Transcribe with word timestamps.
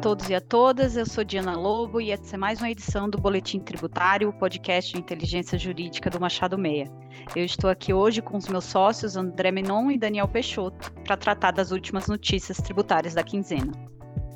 Todos 0.00 0.28
e 0.28 0.34
a 0.34 0.40
todas, 0.40 0.96
eu 0.96 1.06
sou 1.06 1.24
Diana 1.24 1.56
Lobo 1.56 2.00
e 2.00 2.10
essa 2.10 2.36
é 2.36 2.38
mais 2.38 2.60
uma 2.60 2.70
edição 2.70 3.08
do 3.08 3.18
Boletim 3.18 3.58
Tributário, 3.58 4.28
o 4.28 4.32
podcast 4.32 4.92
de 4.92 4.98
inteligência 4.98 5.58
jurídica 5.58 6.10
do 6.10 6.20
Machado 6.20 6.58
Meia. 6.58 6.90
Eu 7.34 7.44
estou 7.44 7.70
aqui 7.70 7.92
hoje 7.92 8.20
com 8.20 8.36
os 8.36 8.46
meus 8.46 8.64
sócios 8.64 9.16
André 9.16 9.50
Menon 9.50 9.90
e 9.90 9.98
Daniel 9.98 10.28
Peixoto 10.28 10.92
para 11.02 11.16
tratar 11.16 11.52
das 11.52 11.70
últimas 11.70 12.08
notícias 12.08 12.58
tributárias 12.58 13.14
da 13.14 13.22
quinzena. 13.22 13.72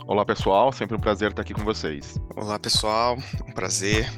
Olá 0.06 0.24
pessoal, 0.24 0.72
sempre 0.72 0.96
um 0.96 1.00
prazer 1.00 1.30
estar 1.30 1.42
aqui 1.42 1.52
com 1.52 1.62
vocês. 1.62 2.18
Olá 2.34 2.58
pessoal, 2.58 3.16
um 3.46 3.52
prazer. 3.52 4.08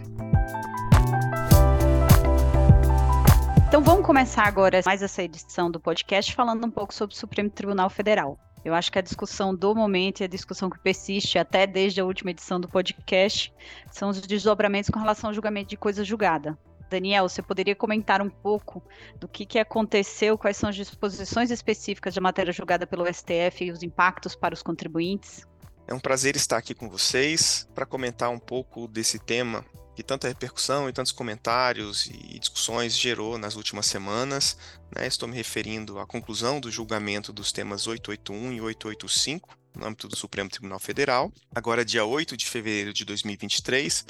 Então 3.67 3.83
vamos 3.83 4.07
começar 4.07 4.45
agora 4.45 4.81
mais 4.87 5.03
essa 5.03 5.23
edição 5.23 5.71
do 5.71 5.81
podcast 5.81 6.35
falando 6.35 6.65
um 6.67 6.71
pouco 6.71 6.95
sobre 6.95 7.15
o 7.15 7.19
Supremo 7.19 7.51
Tribunal 7.51 7.91
Federal. 7.91 8.39
Eu 8.65 8.75
acho 8.75 8.93
que 8.93 8.99
a 8.99 9.03
discussão 9.03 9.55
do 9.55 9.75
momento 9.75 10.21
e 10.21 10.25
a 10.25 10.29
discussão 10.29 10.71
que 10.71 10.79
persiste 10.79 11.39
até 11.39 11.67
desde 11.67 12.01
a 12.01 12.05
última 12.05 12.31
edição 12.31 12.61
do 12.61 12.69
podcast 12.69 13.53
são 13.91 14.11
os 14.11 14.21
desdobramentos 14.21 14.91
com 14.91 15.01
relação 15.01 15.31
ao 15.31 15.35
julgamento 15.35 15.71
de 15.71 15.77
coisa 15.77 16.05
julgada. 16.05 16.57
Daniel, 16.89 17.29
você 17.29 17.43
poderia 17.43 17.75
comentar 17.75 18.21
um 18.21 18.29
pouco 18.29 18.83
do 19.19 19.27
que, 19.27 19.47
que 19.47 19.59
aconteceu, 19.59 20.37
quais 20.37 20.57
são 20.57 20.69
as 20.69 20.77
disposições 20.77 21.51
específicas 21.51 22.15
da 22.15 22.21
matéria 22.21 22.53
julgada 22.53 22.87
pelo 22.87 23.07
STF 23.13 23.65
e 23.65 23.71
os 23.73 23.83
impactos 23.83 24.37
para 24.37 24.55
os 24.55 24.63
contribuintes? 24.63 25.47
É 25.89 25.95
um 25.95 25.99
prazer 25.99 26.37
estar 26.37 26.59
aqui 26.59 26.75
com 26.75 26.89
vocês 26.89 27.69
para 27.75 27.87
comentar 27.87 28.31
um 28.31 28.39
pouco 28.39 28.87
desse 28.87 29.19
tema 29.19 29.65
que 29.95 30.03
tanta 30.03 30.29
repercussão 30.29 30.89
e 30.89 30.93
tantos 30.93 31.13
comentários 31.13 32.07
e 32.07 32.39
discussões 32.39 32.97
gerou 32.97 33.37
nas 33.37 33.57
últimas 33.57 33.87
semanas. 33.87 34.57
Né? 34.95 35.07
Estou 35.07 35.29
me 35.29 35.37
referindo 35.37 35.99
à 35.99 36.07
conclusão 36.07 36.61
do 36.61 36.71
julgamento 36.71 37.33
dos 37.33 37.53
temas 37.53 37.87
881 37.87 38.53
e 38.53 38.61
885 38.61 39.57
no 39.75 39.87
âmbito 39.87 40.09
do 40.09 40.17
Supremo 40.17 40.51
Tribunal 40.51 40.79
Federal. 40.79 41.33
Agora, 41.55 41.85
dia 41.85 42.05
8 42.05 42.37
de 42.37 42.47
fevereiro 42.47 42.93
de 42.93 43.05
2023, 43.05 44.05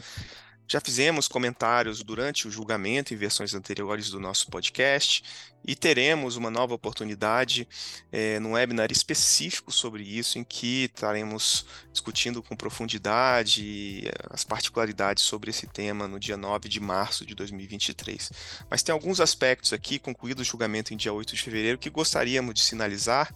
já 0.66 0.80
fizemos 0.80 1.28
comentários 1.28 2.02
durante 2.02 2.48
o 2.48 2.50
julgamento 2.50 3.12
em 3.12 3.16
versões 3.16 3.55
anteriores 3.55 4.08
do 4.10 4.18
nosso 4.18 4.48
podcast 4.48 5.22
e 5.64 5.77
teremos 5.77 6.36
uma 6.36 6.50
nova 6.50 6.74
oportunidade 6.74 7.68
é, 8.10 8.41
num 8.41 8.52
webinar 8.52 8.90
específico 8.90 9.70
sobre 9.70 10.02
isso, 10.02 10.38
em 10.38 10.44
que 10.44 10.84
estaremos 10.84 11.66
discutindo 11.92 12.42
com 12.42 12.56
profundidade 12.56 14.06
eh, 14.06 14.12
as 14.30 14.44
particularidades 14.44 15.22
sobre 15.22 15.50
esse 15.50 15.66
tema 15.66 16.08
no 16.08 16.18
dia 16.18 16.36
9 16.36 16.68
de 16.68 16.80
março 16.80 17.24
de 17.24 17.34
2023. 17.34 18.33
Mas 18.68 18.83
tem 18.83 18.92
alguns 18.92 19.20
aspectos 19.20 19.72
aqui, 19.72 19.98
concluído 19.98 20.40
o 20.40 20.44
julgamento 20.44 20.92
em 20.92 20.96
dia 20.96 21.12
8 21.12 21.34
de 21.34 21.42
fevereiro, 21.42 21.78
que 21.78 21.90
gostaríamos 21.90 22.55
de 22.55 22.62
sinalizar 22.62 23.33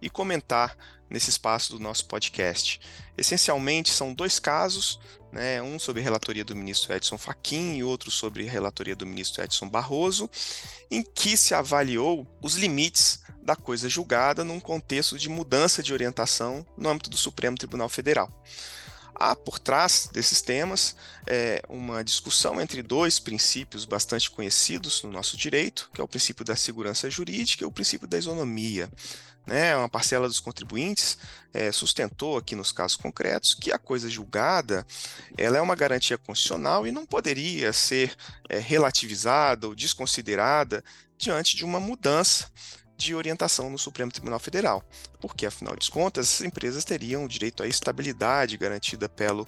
e 0.00 0.10
comentar 0.10 0.76
nesse 1.10 1.30
espaço 1.30 1.72
do 1.72 1.78
nosso 1.78 2.06
podcast. 2.06 2.80
Essencialmente, 3.16 3.90
são 3.90 4.12
dois 4.14 4.38
casos, 4.38 5.00
né, 5.32 5.60
um 5.62 5.78
sobre 5.78 6.00
a 6.00 6.04
relatoria 6.04 6.44
do 6.44 6.56
ministro 6.56 6.94
Edson 6.94 7.18
Fachin 7.18 7.76
e 7.76 7.84
outro 7.84 8.10
sobre 8.10 8.48
a 8.48 8.50
relatoria 8.50 8.96
do 8.96 9.06
ministro 9.06 9.42
Edson 9.42 9.68
Barroso, 9.68 10.30
em 10.90 11.02
que 11.02 11.36
se 11.36 11.54
avaliou 11.54 12.26
os 12.42 12.54
limites 12.54 13.20
da 13.42 13.56
coisa 13.56 13.88
julgada 13.88 14.44
num 14.44 14.60
contexto 14.60 15.18
de 15.18 15.28
mudança 15.28 15.82
de 15.82 15.92
orientação 15.92 16.66
no 16.76 16.88
âmbito 16.88 17.08
do 17.08 17.16
Supremo 17.16 17.56
Tribunal 17.56 17.88
Federal. 17.88 18.30
Há 19.18 19.34
por 19.34 19.58
trás 19.58 20.08
desses 20.12 20.40
temas 20.40 20.94
é, 21.26 21.62
uma 21.68 22.04
discussão 22.04 22.60
entre 22.60 22.82
dois 22.82 23.18
princípios 23.18 23.84
bastante 23.84 24.30
conhecidos 24.30 25.02
no 25.02 25.10
nosso 25.10 25.36
direito, 25.36 25.90
que 25.92 26.00
é 26.00 26.04
o 26.04 26.08
princípio 26.08 26.44
da 26.44 26.54
segurança 26.54 27.10
jurídica 27.10 27.64
e 27.64 27.66
o 27.66 27.72
princípio 27.72 28.06
da 28.06 28.16
isonomia 28.16 28.88
né, 29.48 29.74
uma 29.74 29.88
parcela 29.88 30.28
dos 30.28 30.40
contribuintes 30.40 31.18
é, 31.54 31.72
sustentou 31.72 32.36
aqui 32.36 32.54
nos 32.54 32.70
casos 32.70 32.96
concretos 32.96 33.54
que 33.54 33.72
a 33.72 33.78
coisa 33.78 34.08
julgada 34.08 34.86
ela 35.36 35.56
é 35.56 35.60
uma 35.60 35.74
garantia 35.74 36.18
constitucional 36.18 36.86
e 36.86 36.92
não 36.92 37.06
poderia 37.06 37.72
ser 37.72 38.14
é, 38.48 38.58
relativizada 38.58 39.66
ou 39.66 39.74
desconsiderada 39.74 40.84
diante 41.16 41.56
de 41.56 41.64
uma 41.64 41.80
mudança 41.80 42.50
de 42.98 43.14
orientação 43.14 43.70
no 43.70 43.78
Supremo 43.78 44.10
Tribunal 44.10 44.40
Federal, 44.40 44.84
porque 45.20 45.46
afinal 45.46 45.76
de 45.76 45.88
contas 45.88 46.34
as 46.34 46.40
empresas 46.40 46.84
teriam 46.84 47.28
direito 47.28 47.62
à 47.62 47.68
estabilidade 47.68 48.58
garantida 48.58 49.08
pelo 49.08 49.46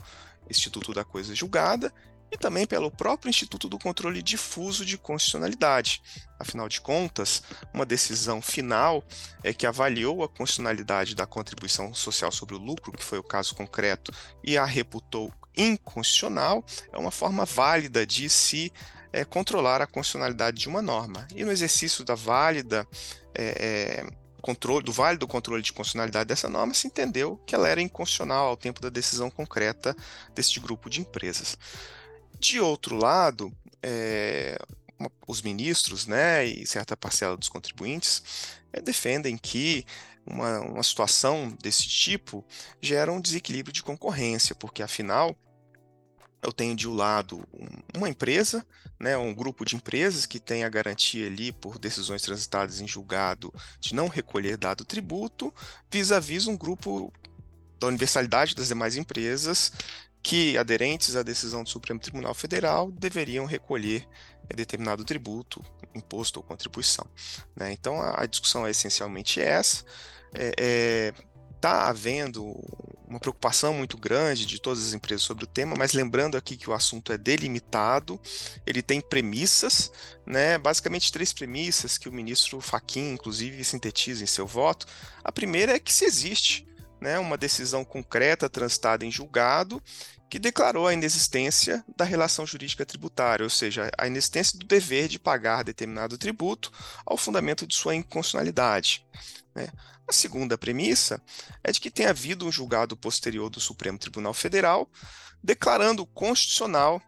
Instituto 0.49 0.95
da 0.95 1.05
Coisa 1.05 1.35
Julgada 1.35 1.93
e 2.31 2.39
também 2.39 2.65
pelo 2.65 2.93
próprio 2.93 3.29
Instituto 3.29 3.69
do 3.69 3.77
Controle 3.77 4.23
Difuso 4.23 4.87
de 4.87 4.97
Constitucionalidade. 4.97 6.01
Afinal 6.39 6.69
de 6.69 6.81
contas, 6.81 7.43
uma 7.75 7.85
decisão 7.85 8.41
final 8.41 9.05
é 9.43 9.53
que 9.53 9.67
avaliou 9.67 10.23
a 10.23 10.29
constitucionalidade 10.29 11.17
da 11.17 11.27
contribuição 11.27 11.93
social 11.93 12.31
sobre 12.31 12.55
o 12.55 12.59
lucro, 12.59 12.93
que 12.93 13.03
foi 13.03 13.19
o 13.19 13.25
caso 13.25 13.57
concreto, 13.57 14.13
e 14.45 14.57
a 14.57 14.65
reputou 14.65 15.33
inconstitucional, 15.57 16.65
é 16.93 16.97
uma 16.97 17.11
forma 17.11 17.45
válida 17.45 18.07
de 18.07 18.29
se 18.31 18.73
é, 19.13 19.25
controlar 19.25 19.83
a 19.83 19.87
constitucionalidade 19.87 20.59
de 20.59 20.69
uma 20.69 20.83
norma. 20.83 21.27
E 21.35 21.45
no 21.45 21.53
exercício 21.53 22.05
da 22.05 22.15
válida 22.15 22.87
é, 23.35 23.45
é, 23.45 24.07
controle, 24.41 24.85
do 24.85 24.93
válido 24.93 25.27
controle 25.27 25.63
de 25.63 25.73
constitucionalidade 25.73 26.29
dessa 26.29 26.49
norma, 26.49 26.75
se 26.75 26.87
entendeu 26.87 27.37
que 27.47 27.55
ela 27.55 27.69
era 27.69 27.81
inconstitucional 27.81 28.49
ao 28.49 28.57
tempo 28.57 28.81
da 28.81 28.89
decisão 28.89 29.31
concreta 29.31 29.95
deste 30.35 30.61
grupo 30.61 30.89
de 30.89 31.01
empresas. 31.01 31.59
De 32.39 32.61
outro 32.61 32.97
lado, 32.97 33.53
é, 33.83 34.59
os 35.27 35.43
ministros 35.43 36.07
né, 36.07 36.45
e 36.45 36.67
certa 36.67 36.97
parcela 36.97 37.37
dos 37.37 37.49
contribuintes 37.49 38.23
é, 38.73 38.81
defendem 38.81 39.37
que 39.37 39.85
uma, 40.27 40.61
uma 40.61 40.83
situação 40.83 41.57
desse 41.61 41.89
tipo 41.89 42.45
gera 42.81 43.13
um 43.13 43.21
desequilíbrio 43.21 43.73
de 43.73 43.83
concorrência, 43.83 44.55
porque 44.55 44.83
afinal 44.83 45.37
eu 46.43 46.53
tenho 46.53 46.75
de 46.75 46.89
um 46.89 46.95
lado 46.95 47.47
uma 48.01 48.09
empresa, 48.09 48.67
né, 48.99 49.17
um 49.17 49.35
grupo 49.35 49.65
de 49.65 49.77
empresas 49.77 50.27
que 50.27 50.41
tem 50.41 50.65
a 50.65 50.69
garantia 50.69 51.27
ali 51.27 51.53
por 51.53 51.79
decisões 51.79 52.23
transitadas 52.23 52.81
em 52.81 52.89
julgado 52.89 53.53
de 53.81 53.95
não 53.95 54.09
recolher 54.09 54.57
dado 54.57 54.85
tributo, 54.85 55.55
vis-à-vis 55.91 56.45
-vis 56.45 56.49
um 56.49 56.57
grupo 56.57 57.13
da 57.79 57.87
universalidade 57.87 58.55
das 58.55 58.69
demais 58.69 58.97
empresas 58.97 59.73
que 60.23 60.59
aderentes 60.59 61.17
à 61.17 61.23
decisão 61.23 61.63
do 61.63 61.71
Supremo 61.71 61.99
Tribunal 61.99 62.35
Federal 62.35 62.91
deveriam 62.91 63.47
recolher 63.47 64.07
eh, 64.49 64.55
determinado 64.55 65.05
tributo, 65.05 65.65
imposto 65.95 66.41
ou 66.41 66.45
contribuição. 66.45 67.07
Né? 67.57 67.73
Então 67.73 68.01
a, 68.01 68.27
discussão 68.27 68.67
é 68.67 68.71
essencialmente 68.71 69.41
essa. 69.41 69.85
É, 70.35 70.55
é, 70.59 71.15
tá 71.61 71.89
havendo 71.89 72.57
uma 73.07 73.19
preocupação 73.19 73.75
muito 73.75 73.99
grande 73.99 74.47
de 74.47 74.61
todas 74.61 74.87
as 74.87 74.93
empresas 74.93 75.23
sobre 75.23 75.45
o 75.45 75.47
tema, 75.47 75.75
mas 75.77 75.93
lembrando 75.93 76.37
aqui 76.37 76.57
que 76.57 76.71
o 76.71 76.73
assunto 76.73 77.13
é 77.13 77.19
delimitado, 77.19 78.21
ele 78.65 78.83
tem 78.83 79.01
premissas, 79.01 79.91
né, 80.25 80.57
basicamente 80.57 81.11
três 81.11 81.33
premissas 81.33 81.99
que 81.99 82.09
o 82.09 82.13
ministro 82.13 82.61
Faquim, 82.61 83.13
inclusive, 83.13 83.65
sintetiza 83.65 84.23
em 84.23 84.29
seu 84.29 84.47
voto. 84.47 84.87
A 85.25 85.33
primeira 85.33 85.73
é 85.73 85.81
que 85.81 85.93
se 85.93 86.05
existe 86.05 86.67
né, 87.01 87.19
uma 87.19 87.37
decisão 87.37 87.85
concreta 87.85 88.49
transitada 88.49 89.05
em 89.05 89.11
julgado 89.11 89.83
que 90.31 90.39
declarou 90.39 90.87
a 90.87 90.93
inexistência 90.93 91.85
da 91.97 92.05
relação 92.05 92.47
jurídica 92.47 92.87
tributária, 92.87 93.43
ou 93.43 93.51
seja, 93.51 93.91
a 93.99 94.07
inexistência 94.07 94.57
do 94.57 94.65
dever 94.65 95.09
de 95.09 95.19
pagar 95.19 95.65
determinado 95.65 96.17
tributo 96.17 96.71
ao 97.05 97.17
fundamento 97.17 97.67
de 97.67 97.75
sua 97.75 97.97
inconstitucionalidade. 97.97 99.05
Né? 99.53 99.69
A 100.09 100.13
segunda 100.13 100.57
premissa 100.57 101.21
é 101.65 101.73
de 101.73 101.81
que 101.81 101.91
tem 101.91 102.07
havido 102.07 102.47
um 102.47 102.53
julgado 102.53 102.97
posterior 102.97 103.51
do 103.51 103.61
Supremo 103.61 103.99
Tribunal 103.99 104.33
Federal 104.33 104.89
declarando 105.43 106.07
constitucional 106.07 107.03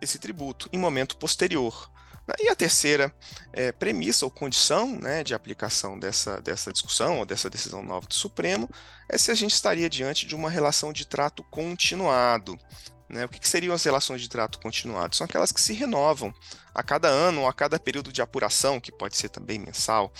esse 0.00 0.18
tributo 0.18 0.68
em 0.72 0.78
momento 0.78 1.16
posterior, 1.16 1.90
e 2.38 2.48
a 2.48 2.54
terceira 2.54 3.12
é, 3.52 3.72
premissa 3.72 4.24
ou 4.24 4.30
condição 4.30 4.98
né, 4.98 5.24
de 5.24 5.34
aplicação 5.34 5.98
dessa, 5.98 6.40
dessa 6.40 6.72
discussão 6.72 7.18
ou 7.18 7.26
dessa 7.26 7.48
decisão 7.48 7.82
nova 7.82 8.06
do 8.06 8.14
Supremo 8.14 8.68
é 9.08 9.18
se 9.18 9.30
a 9.30 9.34
gente 9.34 9.52
estaria 9.52 9.88
diante 9.88 10.26
de 10.26 10.34
uma 10.34 10.50
relação 10.50 10.92
de 10.92 11.06
trato 11.06 11.42
continuado. 11.44 12.58
Né? 13.08 13.24
O 13.24 13.28
que, 13.28 13.40
que 13.40 13.48
seriam 13.48 13.74
as 13.74 13.82
relações 13.82 14.20
de 14.20 14.28
trato 14.28 14.60
continuado? 14.60 15.16
São 15.16 15.24
aquelas 15.24 15.50
que 15.50 15.60
se 15.60 15.72
renovam 15.72 16.32
a 16.72 16.82
cada 16.82 17.08
ano 17.08 17.42
ou 17.42 17.48
a 17.48 17.52
cada 17.52 17.78
período 17.78 18.12
de 18.12 18.22
apuração, 18.22 18.80
que 18.80 18.92
pode 18.92 19.16
ser 19.16 19.28
também 19.28 19.58
mensal. 19.58 20.12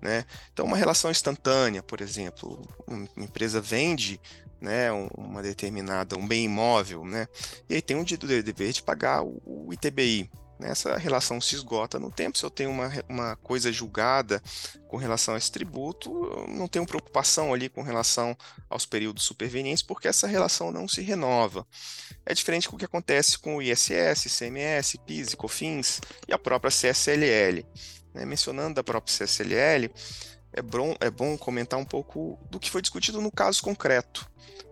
Né? 0.00 0.24
Então, 0.52 0.64
uma 0.64 0.76
relação 0.76 1.10
instantânea, 1.10 1.82
por 1.82 2.00
exemplo, 2.00 2.66
uma 2.86 3.24
empresa 3.24 3.60
vende 3.60 4.18
né, 4.60 4.90
uma 5.16 5.42
determinada, 5.42 6.16
um 6.16 6.26
bem 6.26 6.44
imóvel, 6.44 7.04
né, 7.04 7.28
e 7.68 7.74
aí 7.74 7.82
tem 7.82 7.96
um 7.96 8.02
dever 8.02 8.72
de 8.72 8.82
pagar 8.82 9.22
o 9.22 9.68
ITBI, 9.72 10.28
essa 10.60 10.96
relação 10.96 11.40
se 11.40 11.54
esgota 11.54 11.98
no 11.98 12.10
tempo. 12.10 12.36
Se 12.36 12.44
eu 12.44 12.50
tenho 12.50 12.70
uma, 12.70 12.90
uma 13.08 13.36
coisa 13.36 13.72
julgada 13.72 14.42
com 14.88 14.96
relação 14.96 15.34
a 15.34 15.38
esse 15.38 15.50
tributo, 15.52 16.10
eu 16.10 16.48
não 16.48 16.66
tenho 16.66 16.86
preocupação 16.86 17.54
ali 17.54 17.68
com 17.68 17.82
relação 17.82 18.36
aos 18.68 18.84
períodos 18.84 19.24
supervenientes, 19.24 19.82
porque 19.82 20.08
essa 20.08 20.26
relação 20.26 20.72
não 20.72 20.88
se 20.88 21.00
renova. 21.00 21.66
É 22.26 22.34
diferente 22.34 22.70
do 22.70 22.76
que 22.76 22.84
acontece 22.84 23.38
com 23.38 23.56
o 23.56 23.62
ISS, 23.62 24.26
ICMS, 24.26 24.98
PIS, 24.98 25.34
COFINS 25.34 26.00
e 26.26 26.32
a 26.32 26.38
própria 26.38 26.70
CSLL. 26.70 27.64
Né? 28.14 28.24
Mencionando 28.24 28.80
a 28.80 28.84
própria 28.84 29.14
CSLL, 29.14 29.92
é 30.52 30.62
bom, 30.62 30.96
é 31.00 31.10
bom 31.10 31.36
comentar 31.36 31.78
um 31.78 31.84
pouco 31.84 32.38
do 32.50 32.58
que 32.58 32.70
foi 32.70 32.82
discutido 32.82 33.20
no 33.20 33.30
caso 33.30 33.62
concreto. 33.62 34.28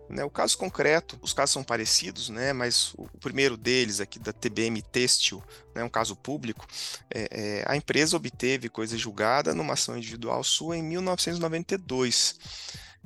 Né, 0.09 0.23
o 0.23 0.29
caso 0.29 0.57
concreto, 0.57 1.19
os 1.21 1.33
casos 1.33 1.51
são 1.51 1.63
parecidos, 1.63 2.29
né, 2.29 2.53
mas 2.53 2.93
o, 2.97 3.09
primeiro 3.19 3.57
deles 3.57 3.99
aqui 3.99 4.17
da 4.19 4.31
TBM 4.31 4.81
Têxtil, 4.81 5.43
né, 5.75 5.83
um 5.83 5.89
caso 5.89 6.15
público, 6.15 6.65
é, 7.13 7.27
é, 7.29 7.63
a 7.67 7.75
empresa 7.75 8.15
obteve 8.15 8.69
coisa 8.69 8.97
julgada 8.97 9.53
numa 9.53 9.73
ação 9.73 9.97
individual 9.97 10.41
sua 10.45 10.77
em 10.77 10.83
1992. 10.83 12.39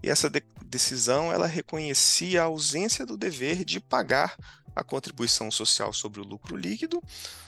E 0.03 0.09
essa 0.09 0.29
de 0.29 0.43
decisão 0.63 1.31
ela 1.33 1.47
reconhecia 1.47 2.41
a 2.41 2.45
ausência 2.45 3.05
do 3.05 3.17
dever 3.17 3.65
de 3.65 3.79
pagar 3.79 4.37
a 4.75 4.83
contribuição 4.83 5.49
social 5.51 5.91
sobre 5.91 6.21
o 6.21 6.23
lucro 6.23 6.55
líquido, 6.55 7.01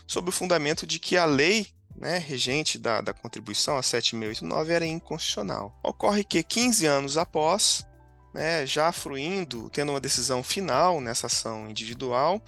sob 0.07 0.29
o 0.29 0.31
fundamento 0.33 0.85
de 0.85 0.99
que 0.99 1.15
a 1.15 1.25
lei 1.25 1.67
né, 1.95 2.17
regente 2.17 2.77
da, 2.77 3.01
da 3.01 3.13
contribuição, 3.13 3.77
a 3.77 3.83
7689, 3.83 4.73
era 4.73 4.85
inconstitucional. 4.85 5.77
Ocorre 5.83 6.23
que 6.23 6.43
15 6.43 6.85
anos 6.85 7.17
após, 7.17 7.85
né, 8.33 8.65
já 8.65 8.91
fruindo, 8.91 9.69
tendo 9.69 9.91
uma 9.91 10.01
decisão 10.01 10.43
final 10.43 10.99
nessa 10.99 11.27
ação 11.27 11.69
individual, 11.69 12.41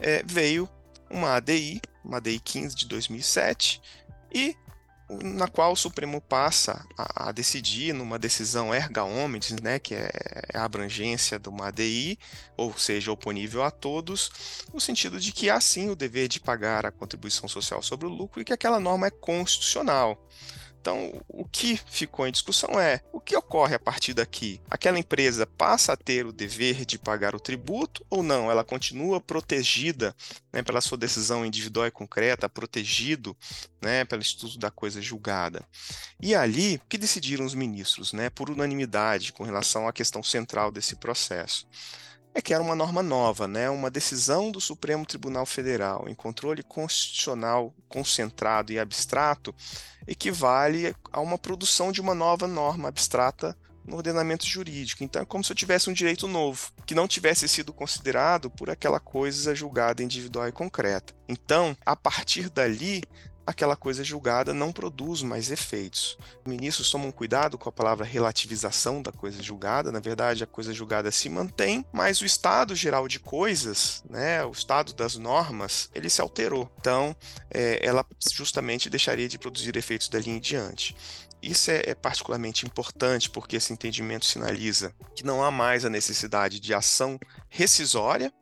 é, 0.00 0.22
veio 0.26 0.68
uma 1.10 1.34
ADI, 1.36 1.80
uma 2.04 2.16
ADI 2.16 2.40
15 2.40 2.74
de 2.74 2.86
2007, 2.86 3.80
e 4.34 4.56
na 5.22 5.46
qual 5.46 5.72
o 5.72 5.76
Supremo 5.76 6.20
passa 6.20 6.86
a, 6.96 7.28
a 7.28 7.32
decidir 7.32 7.92
numa 7.92 8.18
decisão 8.18 8.74
erga 8.74 9.04
omnes, 9.04 9.50
né, 9.60 9.78
que 9.78 9.94
é, 9.94 10.10
é 10.52 10.58
a 10.58 10.64
abrangência 10.64 11.38
de 11.38 11.48
uma 11.48 11.68
ADI, 11.68 12.18
ou 12.56 12.76
seja, 12.78 13.12
oponível 13.12 13.62
a 13.62 13.70
todos, 13.70 14.30
no 14.72 14.80
sentido 14.80 15.20
de 15.20 15.32
que 15.32 15.50
há 15.50 15.60
sim 15.60 15.90
o 15.90 15.96
dever 15.96 16.28
de 16.28 16.40
pagar 16.40 16.86
a 16.86 16.92
contribuição 16.92 17.48
social 17.48 17.82
sobre 17.82 18.06
o 18.06 18.10
lucro 18.10 18.40
e 18.40 18.44
que 18.44 18.52
aquela 18.52 18.80
norma 18.80 19.06
é 19.06 19.10
constitucional. 19.10 20.18
Então, 20.82 21.22
o 21.28 21.44
que 21.44 21.76
ficou 21.76 22.26
em 22.26 22.32
discussão 22.32 22.78
é 22.80 23.00
o 23.12 23.20
que 23.20 23.36
ocorre 23.36 23.76
a 23.76 23.78
partir 23.78 24.14
daqui? 24.14 24.60
Aquela 24.68 24.98
empresa 24.98 25.46
passa 25.46 25.92
a 25.92 25.96
ter 25.96 26.26
o 26.26 26.32
dever 26.32 26.84
de 26.84 26.98
pagar 26.98 27.36
o 27.36 27.40
tributo 27.40 28.04
ou 28.10 28.20
não? 28.20 28.50
Ela 28.50 28.64
continua 28.64 29.20
protegida 29.20 30.12
né, 30.52 30.60
pela 30.60 30.80
sua 30.80 30.98
decisão 30.98 31.46
individual 31.46 31.86
e 31.86 31.92
concreta, 31.92 32.48
protegido 32.48 33.36
né, 33.80 34.04
pelo 34.04 34.22
estudo 34.22 34.58
da 34.58 34.72
coisa 34.72 35.00
julgada. 35.00 35.64
E 36.20 36.34
ali, 36.34 36.80
o 36.84 36.88
que 36.88 36.98
decidiram 36.98 37.44
os 37.44 37.54
ministros, 37.54 38.12
né, 38.12 38.28
por 38.28 38.50
unanimidade, 38.50 39.32
com 39.32 39.44
relação 39.44 39.86
à 39.86 39.92
questão 39.92 40.20
central 40.20 40.72
desse 40.72 40.96
processo? 40.96 41.64
É 42.34 42.40
que 42.40 42.54
era 42.54 42.62
uma 42.62 42.74
norma 42.74 43.02
nova, 43.02 43.46
né? 43.46 43.68
uma 43.68 43.90
decisão 43.90 44.50
do 44.50 44.60
Supremo 44.60 45.04
Tribunal 45.04 45.44
Federal 45.44 46.08
em 46.08 46.14
controle 46.14 46.62
constitucional 46.62 47.74
concentrado 47.88 48.72
e 48.72 48.78
abstrato 48.78 49.54
equivale 50.06 50.94
a 51.12 51.20
uma 51.20 51.38
produção 51.38 51.92
de 51.92 52.00
uma 52.00 52.14
nova 52.14 52.46
norma 52.46 52.88
abstrata 52.88 53.56
no 53.84 53.96
ordenamento 53.96 54.46
jurídico. 54.46 55.04
Então 55.04 55.22
é 55.22 55.24
como 55.24 55.44
se 55.44 55.52
eu 55.52 55.56
tivesse 55.56 55.90
um 55.90 55.92
direito 55.92 56.26
novo, 56.26 56.72
que 56.86 56.94
não 56.94 57.08
tivesse 57.08 57.48
sido 57.48 57.72
considerado 57.72 58.50
por 58.50 58.70
aquela 58.70 59.00
coisa 59.00 59.54
julgada 59.54 60.02
individual 60.02 60.48
e 60.48 60.52
concreta. 60.52 61.14
Então, 61.28 61.76
a 61.84 61.96
partir 61.96 62.48
dali, 62.48 63.02
aquela 63.46 63.76
coisa 63.76 64.04
julgada 64.04 64.54
não 64.54 64.72
produz 64.72 65.22
mais 65.22 65.50
efeitos. 65.50 66.16
Ministros 66.46 66.90
tomam 66.90 67.10
cuidado 67.10 67.58
com 67.58 67.68
a 67.68 67.72
palavra 67.72 68.04
relativização 68.04 69.02
da 69.02 69.12
coisa 69.12 69.42
julgada, 69.42 69.92
na 69.92 70.00
verdade 70.00 70.44
a 70.44 70.46
coisa 70.46 70.72
julgada 70.72 71.10
se 71.10 71.28
mantém, 71.28 71.84
mas 71.92 72.20
o 72.20 72.26
estado 72.26 72.74
geral 72.74 73.08
de 73.08 73.18
coisas, 73.18 74.02
né, 74.08 74.44
o 74.44 74.50
estado 74.50 74.92
das 74.92 75.16
normas, 75.16 75.90
ele 75.94 76.08
se 76.08 76.20
alterou. 76.20 76.70
Então, 76.78 77.16
é, 77.50 77.84
ela 77.84 78.04
justamente 78.32 78.90
deixaria 78.90 79.28
de 79.28 79.38
produzir 79.38 79.76
efeitos 79.76 80.08
dali 80.08 80.30
em 80.30 80.40
diante. 80.40 80.94
Isso 81.42 81.72
é, 81.72 81.82
é, 81.86 81.94
particularmente 81.94 82.64
importante 82.64 83.28
porque 83.28 83.56
esse 83.56 83.72
entendimento 83.72 84.24
sinaliza 84.24 84.94
que 85.16 85.24
não 85.24 85.42
há 85.42 85.50
mais 85.50 85.84
a 85.84 85.90
necessidade 85.90 86.60
de 86.60 86.72
ação 86.72 87.18
rescisória 87.48 88.32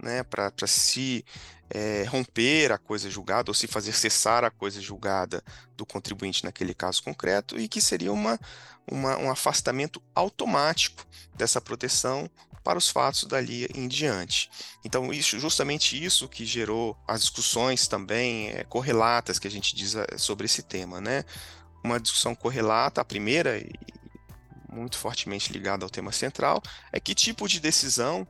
né, 0.00 0.22
para 0.22 0.52
se 0.66 1.24
é, 1.70 2.04
romper 2.04 2.72
a 2.72 2.78
coisa 2.78 3.10
julgada 3.10 3.50
ou 3.50 3.54
se 3.54 3.66
fazer 3.66 3.92
cessar 3.92 4.44
a 4.44 4.50
coisa 4.50 4.80
julgada 4.80 5.42
do 5.76 5.84
contribuinte 5.84 6.44
naquele 6.44 6.74
caso 6.74 7.02
concreto 7.02 7.58
e 7.58 7.68
que 7.68 7.80
seria 7.80 8.12
uma, 8.12 8.38
uma, 8.90 9.16
um 9.18 9.30
afastamento 9.30 10.02
automático 10.14 11.04
dessa 11.34 11.60
proteção 11.60 12.30
para 12.62 12.78
os 12.78 12.88
fatos 12.88 13.24
dali 13.24 13.68
em 13.74 13.86
diante. 13.86 14.50
Então, 14.84 15.12
isso, 15.12 15.38
justamente 15.38 16.02
isso 16.02 16.28
que 16.28 16.44
gerou 16.44 16.96
as 17.06 17.20
discussões 17.20 17.86
também 17.86 18.48
é, 18.50 18.64
correlatas 18.64 19.38
que 19.38 19.46
a 19.46 19.50
gente 19.50 19.74
diz 19.74 19.94
é, 19.94 20.18
sobre 20.18 20.46
esse 20.46 20.64
tema, 20.64 21.00
né? 21.00 21.24
Uma 21.84 22.00
discussão 22.00 22.34
correlata, 22.34 23.00
a 23.00 23.04
primeira, 23.04 23.56
e 23.58 23.72
muito 24.68 24.98
fortemente 24.98 25.52
ligada 25.52 25.84
ao 25.84 25.90
tema 25.90 26.10
central, 26.10 26.60
é 26.92 26.98
que 26.98 27.14
tipo 27.14 27.46
de 27.48 27.60
decisão 27.60 28.26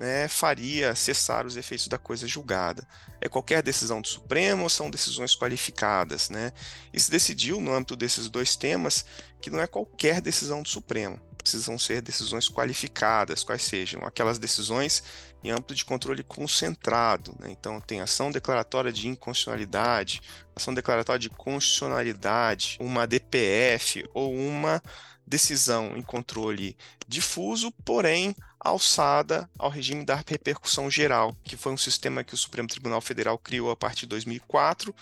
né, 0.00 0.28
faria 0.28 0.94
cessar 0.94 1.44
os 1.44 1.58
efeitos 1.58 1.86
da 1.86 1.98
coisa 1.98 2.26
julgada. 2.26 2.88
É 3.20 3.28
qualquer 3.28 3.62
decisão 3.62 4.00
do 4.00 4.08
Supremo 4.08 4.62
ou 4.62 4.70
são 4.70 4.90
decisões 4.90 5.36
qualificadas? 5.36 6.30
Né? 6.30 6.52
E 6.90 6.98
se 6.98 7.10
decidiu, 7.10 7.60
no 7.60 7.70
âmbito 7.70 7.94
desses 7.94 8.30
dois 8.30 8.56
temas, 8.56 9.04
que 9.42 9.50
não 9.50 9.60
é 9.60 9.66
qualquer 9.66 10.22
decisão 10.22 10.62
do 10.62 10.68
Supremo. 10.70 11.20
Precisam 11.36 11.78
ser 11.78 12.00
decisões 12.00 12.48
qualificadas, 12.48 13.44
quais 13.44 13.62
sejam 13.62 14.02
aquelas 14.06 14.38
decisões 14.38 15.02
em 15.44 15.50
âmbito 15.50 15.74
de 15.74 15.84
controle 15.84 16.24
concentrado. 16.24 17.34
Né? 17.38 17.48
Então, 17.50 17.78
tem 17.78 18.00
ação 18.00 18.30
declaratória 18.30 18.90
de 18.90 19.06
inconstitucionalidade, 19.06 20.22
ação 20.56 20.72
declaratória 20.72 21.20
de 21.20 21.28
constitucionalidade, 21.28 22.78
uma 22.80 23.06
DPF 23.06 24.08
ou 24.14 24.34
uma 24.34 24.82
decisão 25.30 25.96
em 25.96 26.02
controle 26.02 26.76
difuso, 27.06 27.70
porém 27.84 28.34
alçada 28.58 29.48
ao 29.56 29.70
regime 29.70 30.04
da 30.04 30.16
repercussão 30.26 30.90
geral, 30.90 31.34
que 31.44 31.56
foi 31.56 31.72
um 31.72 31.78
sistema 31.78 32.24
que 32.24 32.34
o 32.34 32.36
Supremo 32.36 32.68
Tribunal 32.68 33.00
Federal 33.00 33.38
criou 33.38 33.70
a 33.70 33.76
partir 33.76 34.02
de 34.02 34.08
2004, 34.08 34.94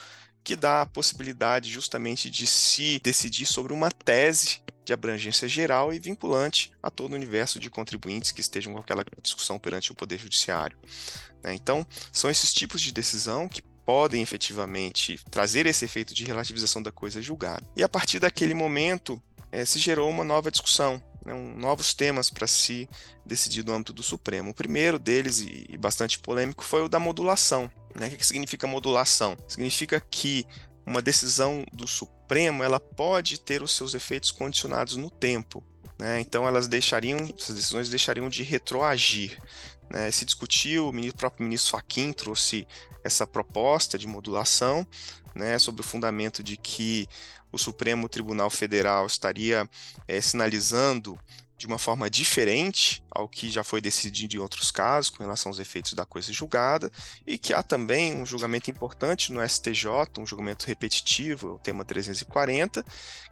que 0.45 0.55
dá 0.55 0.83
a 0.83 0.87
possibilidade 0.87 1.71
justamente 1.71 2.31
de 2.31 2.47
se 2.47 3.01
decidir 3.03 3.47
sobre 3.47 3.73
uma 3.73 3.91
tese 3.91 4.61
de 4.85 4.93
abrangência 4.93 5.49
geral 5.49 5.93
e 5.93 5.99
vinculante 5.99 6.71
a 6.83 6.91
todo 6.91 7.13
o 7.13 7.15
universo 7.15 7.59
de 7.59 7.69
contribuintes 7.69 8.31
que 8.31 8.41
estejam 8.41 8.75
com 8.75 8.79
aquela 8.79 9.05
discussão 9.23 9.59
perante 9.59 9.93
o 9.93 9.95
Poder 9.95 10.19
Judiciário. 10.19 10.79
Né? 11.43 11.55
Então, 11.55 11.87
são 12.13 12.31
esses 12.31 12.53
tipos 12.53 12.81
de 12.81 12.93
decisão 12.93 13.49
que 13.49 13.63
podem 13.85 14.23
efetivamente 14.23 15.19
trazer 15.31 15.67
esse 15.67 15.85
efeito 15.85 16.15
de 16.15 16.25
relativização 16.25 16.83
da 16.83 16.93
coisa 16.93 17.21
julgada. 17.23 17.67
E 17.75 17.83
a 17.83 17.89
partir 17.89 18.19
daquele 18.19 18.53
momento, 18.53 19.21
é, 19.51 19.65
se 19.65 19.79
gerou 19.79 20.09
uma 20.11 20.25
nova 20.25 20.51
discussão, 20.51 21.03
né, 21.25 21.35
um, 21.35 21.57
novos 21.57 21.95
temas 21.95 22.31
para 22.31 22.47
se 22.47 22.89
decidir 23.25 23.65
no 23.65 23.73
âmbito 23.73 23.93
do 23.93 24.03
Supremo. 24.03 24.51
O 24.51 24.55
primeiro 24.55 24.99
deles, 24.99 25.41
e, 25.41 25.67
e 25.69 25.77
bastante 25.77 26.19
polêmico, 26.19 26.65
foi 26.65 26.83
o 26.83 26.89
da 26.89 26.99
modulação. 26.99 27.71
Né? 27.95 28.09
O 28.09 28.17
que 28.17 28.27
significa 28.27 28.67
modulação? 28.67 29.37
Significa 29.47 30.01
que 30.01 30.47
uma 30.87 31.03
decisão 31.03 31.65
do 31.73 31.87
Supremo 31.87 32.63
ela 32.63 32.81
pode 32.81 33.39
ter 33.41 33.63
os 33.63 33.75
seus 33.75 33.95
efeitos 33.95 34.31
condicionados 34.31 34.97
no 34.97 35.11
tempo. 35.11 35.63
Né? 35.99 36.21
Então 36.21 36.47
elas 36.47 36.69
deixariam, 36.69 37.19
essas 37.37 37.57
decisões 37.57 37.91
deixariam 37.91 38.29
de 38.29 38.43
retroagir. 38.43 39.41
Né? 39.91 40.11
Se 40.11 40.25
discutiu, 40.25 40.89
o, 40.89 40.93
ministro, 40.93 41.17
o 41.17 41.19
próprio 41.19 41.45
ministro 41.45 41.71
Fachin 41.71 42.13
trouxe 42.13 42.67
essa 43.03 43.27
proposta 43.27 43.99
de 43.99 44.07
modulação, 44.07 44.87
né, 45.35 45.59
sobre 45.59 45.83
o 45.83 45.85
fundamento 45.85 46.43
de 46.43 46.57
que 46.57 47.09
o 47.53 47.59
Supremo 47.59 48.09
Tribunal 48.09 48.51
Federal 48.51 49.07
estaria 49.07 49.69
é, 50.07 50.21
sinalizando 50.21 51.19
de 51.59 51.67
uma 51.67 51.79
forma 51.79 52.09
diferente 52.09 53.03
ao 53.11 53.29
que 53.29 53.51
já 53.51 53.65
foi 53.65 53.81
decidido 53.81 54.37
em 54.37 54.39
outros 54.39 54.71
casos 54.71 55.11
com 55.11 55.25
relação 55.25 55.51
aos 55.51 55.59
efeitos 55.59 55.93
da 55.93 56.07
coisa 56.07 56.33
julgada, 56.33 56.91
e 57.27 57.37
que 57.37 57.53
há 57.53 57.65
também 57.65 58.15
um 58.15 58.25
julgamento 58.25 58.71
importante 58.71 59.33
no 59.33 59.47
STJ, 59.47 59.89
um 60.19 60.27
julgamento 60.27 60.67
repetitivo, 60.67 61.55
o 61.55 61.59
tema 61.59 61.85
340, 61.85 62.85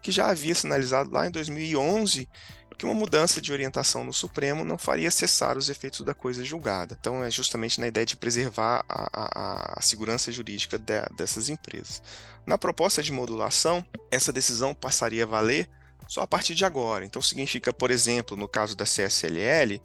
que 0.02 0.10
já 0.10 0.28
havia 0.28 0.56
sinalizado 0.56 1.10
lá 1.12 1.28
em 1.28 1.30
2011 1.30 2.28
que 2.76 2.84
uma 2.84 2.94
mudança 2.94 3.40
de 3.40 3.52
orientação 3.52 4.04
no 4.04 4.12
Supremo 4.12 4.64
não 4.64 4.76
faria 4.76 5.10
cessar 5.10 5.56
os 5.56 5.70
efeitos 5.70 6.02
da 6.02 6.12
coisa 6.12 6.44
julgada. 6.44 6.96
Então, 6.98 7.24
é 7.24 7.30
justamente 7.30 7.80
na 7.80 7.86
ideia 7.86 8.04
de 8.04 8.16
preservar 8.16 8.84
a, 8.88 9.08
a, 9.12 9.78
a 9.78 9.82
segurança 9.82 10.30
jurídica 10.30 10.78
de, 10.78 11.00
dessas 11.16 11.48
empresas. 11.48 12.02
Na 12.44 12.58
proposta 12.58 13.02
de 13.02 13.12
modulação, 13.12 13.84
essa 14.10 14.32
decisão 14.32 14.74
passaria 14.74 15.24
a 15.24 15.26
valer 15.26 15.68
só 16.06 16.20
a 16.20 16.26
partir 16.26 16.54
de 16.54 16.64
agora. 16.64 17.04
Então, 17.04 17.22
significa, 17.22 17.72
por 17.72 17.90
exemplo, 17.90 18.36
no 18.36 18.46
caso 18.46 18.76
da 18.76 18.84
CSLL, 18.84 19.80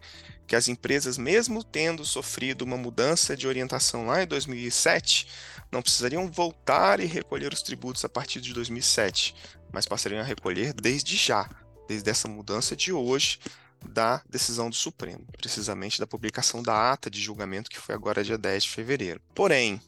que 0.46 0.56
as 0.56 0.68
empresas, 0.68 1.18
mesmo 1.18 1.64
tendo 1.64 2.04
sofrido 2.04 2.64
uma 2.64 2.76
mudança 2.76 3.38
de 3.38 3.48
orientação 3.48 4.06
lá 4.06 4.22
em 4.22 4.28
2007, 4.28 5.28
não 5.72 5.82
precisariam 5.82 6.30
voltar 6.30 7.00
e 7.00 7.06
recolher 7.06 7.54
os 7.54 7.62
tributos 7.62 8.04
a 8.04 8.10
partir 8.10 8.42
de 8.42 8.54
2007, 8.54 9.34
mas 9.72 9.86
passariam 9.86 10.20
a 10.20 10.26
recolher 10.26 10.74
desde 10.74 11.16
já, 11.16 11.50
desde 11.92 12.10
essa 12.10 12.28
mudança 12.28 12.74
de 12.74 12.94
hoje 12.94 13.38
da 13.86 14.22
decisão 14.30 14.70
do 14.70 14.76
Supremo, 14.76 15.28
precisamente 15.38 16.00
da 16.00 16.08
publicação 16.08 16.64
da 16.64 16.94
ata 16.94 17.10
de 17.10 17.20
julgamento 17.20 17.70
que 17.70 17.80
foi 17.80 17.94
agora 17.94 18.24
dia 18.24 18.38
10 18.38 18.64
de 18.64 18.70
fevereiro. 18.70 19.22
Porém, 19.36 19.82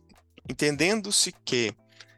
entendendo-se 0.49 1.33
que 1.45 1.73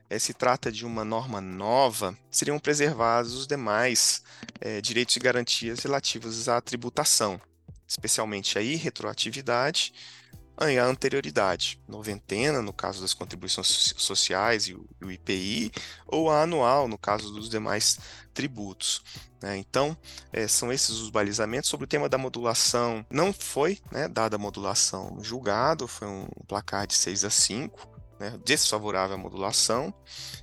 eh, 0.10 0.18
se 0.18 0.34
trata 0.34 0.72
de 0.72 0.86
uma 0.86 1.06
norma 1.06 1.40
nova, 1.40 2.18
seriam 2.32 2.58
preservados 2.58 3.36
os 3.36 3.46
demais 3.46 4.24
eh, 4.60 4.82
direitos 4.82 5.16
e 5.18 5.20
garantias 5.20 5.80
relativos 5.82 6.50
à 6.50 6.60
tributação, 6.60 7.40
especialmente 7.88 8.58
a 8.58 8.62
irretroatividade 8.64 9.94
e 10.25 10.25
a 10.58 10.86
anterioridade, 10.86 11.80
noventena 11.88 12.62
no 12.62 12.72
caso 12.72 13.02
das 13.02 13.14
contribuições 13.14 13.94
sociais 13.98 14.68
e 14.68 14.74
o, 14.74 15.12
IPI, 15.12 15.72
ou 16.08 16.30
a 16.30 16.44
anual 16.44 16.88
no 16.88 16.98
caso 16.98 17.32
dos 17.32 17.50
demais 17.50 18.00
tributos. 18.34 19.04
Né? 19.42 19.58
Então, 19.58 19.98
é, 20.32 20.48
são 20.48 20.72
esses 20.72 20.98
os 20.98 21.10
balizamentos. 21.10 21.70
Sobre 21.70 21.86
o 21.86 21.88
tema 21.88 22.08
da 22.08 22.18
modulação, 22.18 23.06
não 23.10 23.34
foi 23.34 23.80
né, 23.92 24.08
dada 24.08 24.36
a 24.36 24.40
modulação 24.40 25.12
no 25.12 25.24
julgado, 25.24 25.88
foi 25.88 26.08
um 26.08 26.28
placar 26.48 26.88
de 26.88 26.94
6 26.94 27.26
a 27.26 27.30
5 27.30 27.95
né, 28.20 28.40
desfavorável 28.46 29.16
à 29.16 29.18
modulação, 29.18 29.94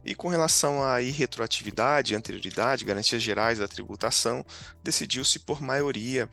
e 0.04 0.14
com 0.14 0.28
relação 0.28 0.84
à 0.84 1.00
irretroatividade, 1.00 2.14
anterioridade, 2.14 2.84
garantias 2.84 3.22
gerais 3.22 3.58
da 3.58 3.68
tributação, 3.68 4.44
decidiu-se 4.82 5.38
por 5.38 5.60
maioria 5.62 6.28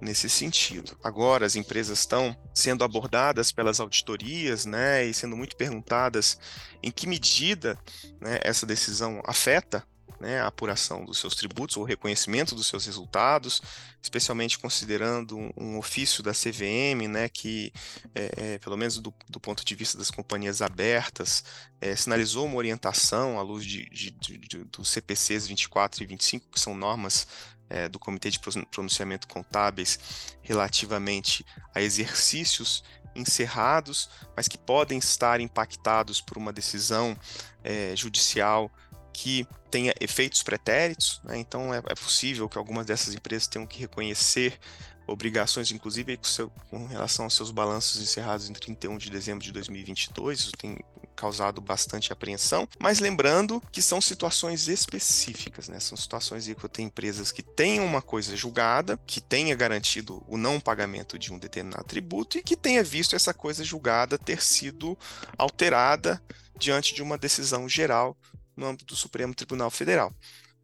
nesse 0.00 0.28
sentido. 0.28 0.96
Agora 1.02 1.46
as 1.46 1.56
empresas 1.56 2.00
estão 2.00 2.36
sendo 2.54 2.84
abordadas 2.84 3.50
pelas 3.50 3.80
auditorias, 3.80 4.66
né, 4.66 5.04
e 5.04 5.14
sendo 5.14 5.36
muito 5.36 5.56
perguntadas 5.56 6.38
em 6.82 6.90
que 6.90 7.06
medida 7.06 7.78
né, 8.20 8.38
essa 8.42 8.66
decisão 8.66 9.22
afeta 9.24 9.84
né, 10.20 10.40
a 10.40 10.46
apuração 10.46 11.04
dos 11.04 11.18
seus 11.18 11.34
tributos 11.34 11.76
ou 11.76 11.84
reconhecimento 11.84 12.54
dos 12.54 12.66
seus 12.66 12.86
resultados, 12.86 13.60
especialmente 14.02 14.58
considerando 14.58 15.36
um, 15.36 15.50
um 15.56 15.78
ofício 15.78 16.22
da 16.22 16.32
CVM, 16.32 17.08
né, 17.08 17.28
que, 17.28 17.72
é, 18.14 18.54
é, 18.54 18.58
pelo 18.58 18.76
menos 18.76 18.98
do, 18.98 19.12
do, 19.28 19.40
ponto 19.40 19.64
de 19.64 19.74
vista 19.74 19.98
das 19.98 20.10
companhias 20.10 20.62
abertas, 20.62 21.44
é, 21.80 21.94
sinalizou 21.94 22.46
uma 22.46 22.56
orientação 22.56 23.38
à 23.38 23.42
luz 23.42 23.64
de, 23.64 23.88
de, 23.90 24.10
de, 24.10 24.64
dos 24.64 24.88
CPCs 24.88 25.46
24 25.46 26.02
e 26.02 26.06
25, 26.06 26.46
que 26.50 26.60
são 26.60 26.74
normas 26.74 27.26
é, 27.68 27.88
do 27.88 27.98
Comitê 27.98 28.30
de 28.30 28.40
Pronunciamento 28.70 29.26
Contábeis 29.26 29.98
relativamente 30.42 31.44
a 31.74 31.82
exercícios 31.82 32.82
encerrados, 33.14 34.08
mas 34.36 34.46
que 34.46 34.58
podem 34.58 34.98
estar 34.98 35.40
impactados 35.40 36.20
por 36.20 36.36
uma 36.36 36.52
decisão 36.52 37.16
é, 37.64 37.96
judicial 37.96 38.70
que 39.16 39.48
tenha 39.70 39.94
efeitos 39.98 40.42
pretéritos, 40.42 41.22
né? 41.24 41.38
então 41.38 41.72
é, 41.72 41.78
é, 41.78 41.94
possível 41.94 42.46
que 42.50 42.58
algumas 42.58 42.84
dessas 42.84 43.14
empresas 43.14 43.48
tenham 43.48 43.66
que 43.66 43.78
reconhecer 43.78 44.58
obrigações, 45.06 45.72
inclusive 45.72 46.18
com, 46.18 46.24
seu, 46.24 46.50
com, 46.68 46.86
relação 46.86 47.24
aos 47.24 47.34
seus 47.34 47.50
balanços 47.50 48.02
encerrados 48.02 48.50
em 48.50 48.52
31 48.52 48.98
de 48.98 49.08
dezembro 49.08 49.42
de 49.42 49.50
2022, 49.52 50.40
isso 50.40 50.52
tem 50.52 50.78
causado 51.14 51.62
bastante 51.62 52.12
apreensão, 52.12 52.68
mas 52.78 52.98
lembrando 52.98 53.62
que 53.72 53.80
são 53.80 54.02
situações 54.02 54.68
específicas, 54.68 55.66
né? 55.66 55.80
São 55.80 55.96
situações 55.96 56.46
em 56.46 56.52
que 56.52 56.68
tenho 56.68 56.88
empresas 56.88 57.32
que 57.32 57.42
têm 57.42 57.80
uma 57.80 58.02
coisa 58.02 58.36
julgada, 58.36 59.00
que 59.06 59.18
tenha 59.18 59.54
garantido 59.54 60.22
o 60.28 60.36
não 60.36 60.60
pagamento 60.60 61.18
de 61.18 61.32
um 61.32 61.38
determinado 61.38 61.84
tributo 61.84 62.36
e 62.36 62.42
que 62.42 62.54
tenha 62.54 62.84
visto 62.84 63.16
essa 63.16 63.32
coisa 63.32 63.64
julgada 63.64 64.18
ter 64.18 64.42
sido 64.42 64.98
alterada 65.38 66.22
diante 66.58 66.94
de 66.94 67.02
uma 67.02 67.16
decisão 67.16 67.66
geral 67.66 68.14
no 68.56 68.66
âmbito 68.66 68.86
do 68.86 68.96
Supremo 68.96 69.34
Tribunal 69.34 69.70
Federal. 69.70 70.12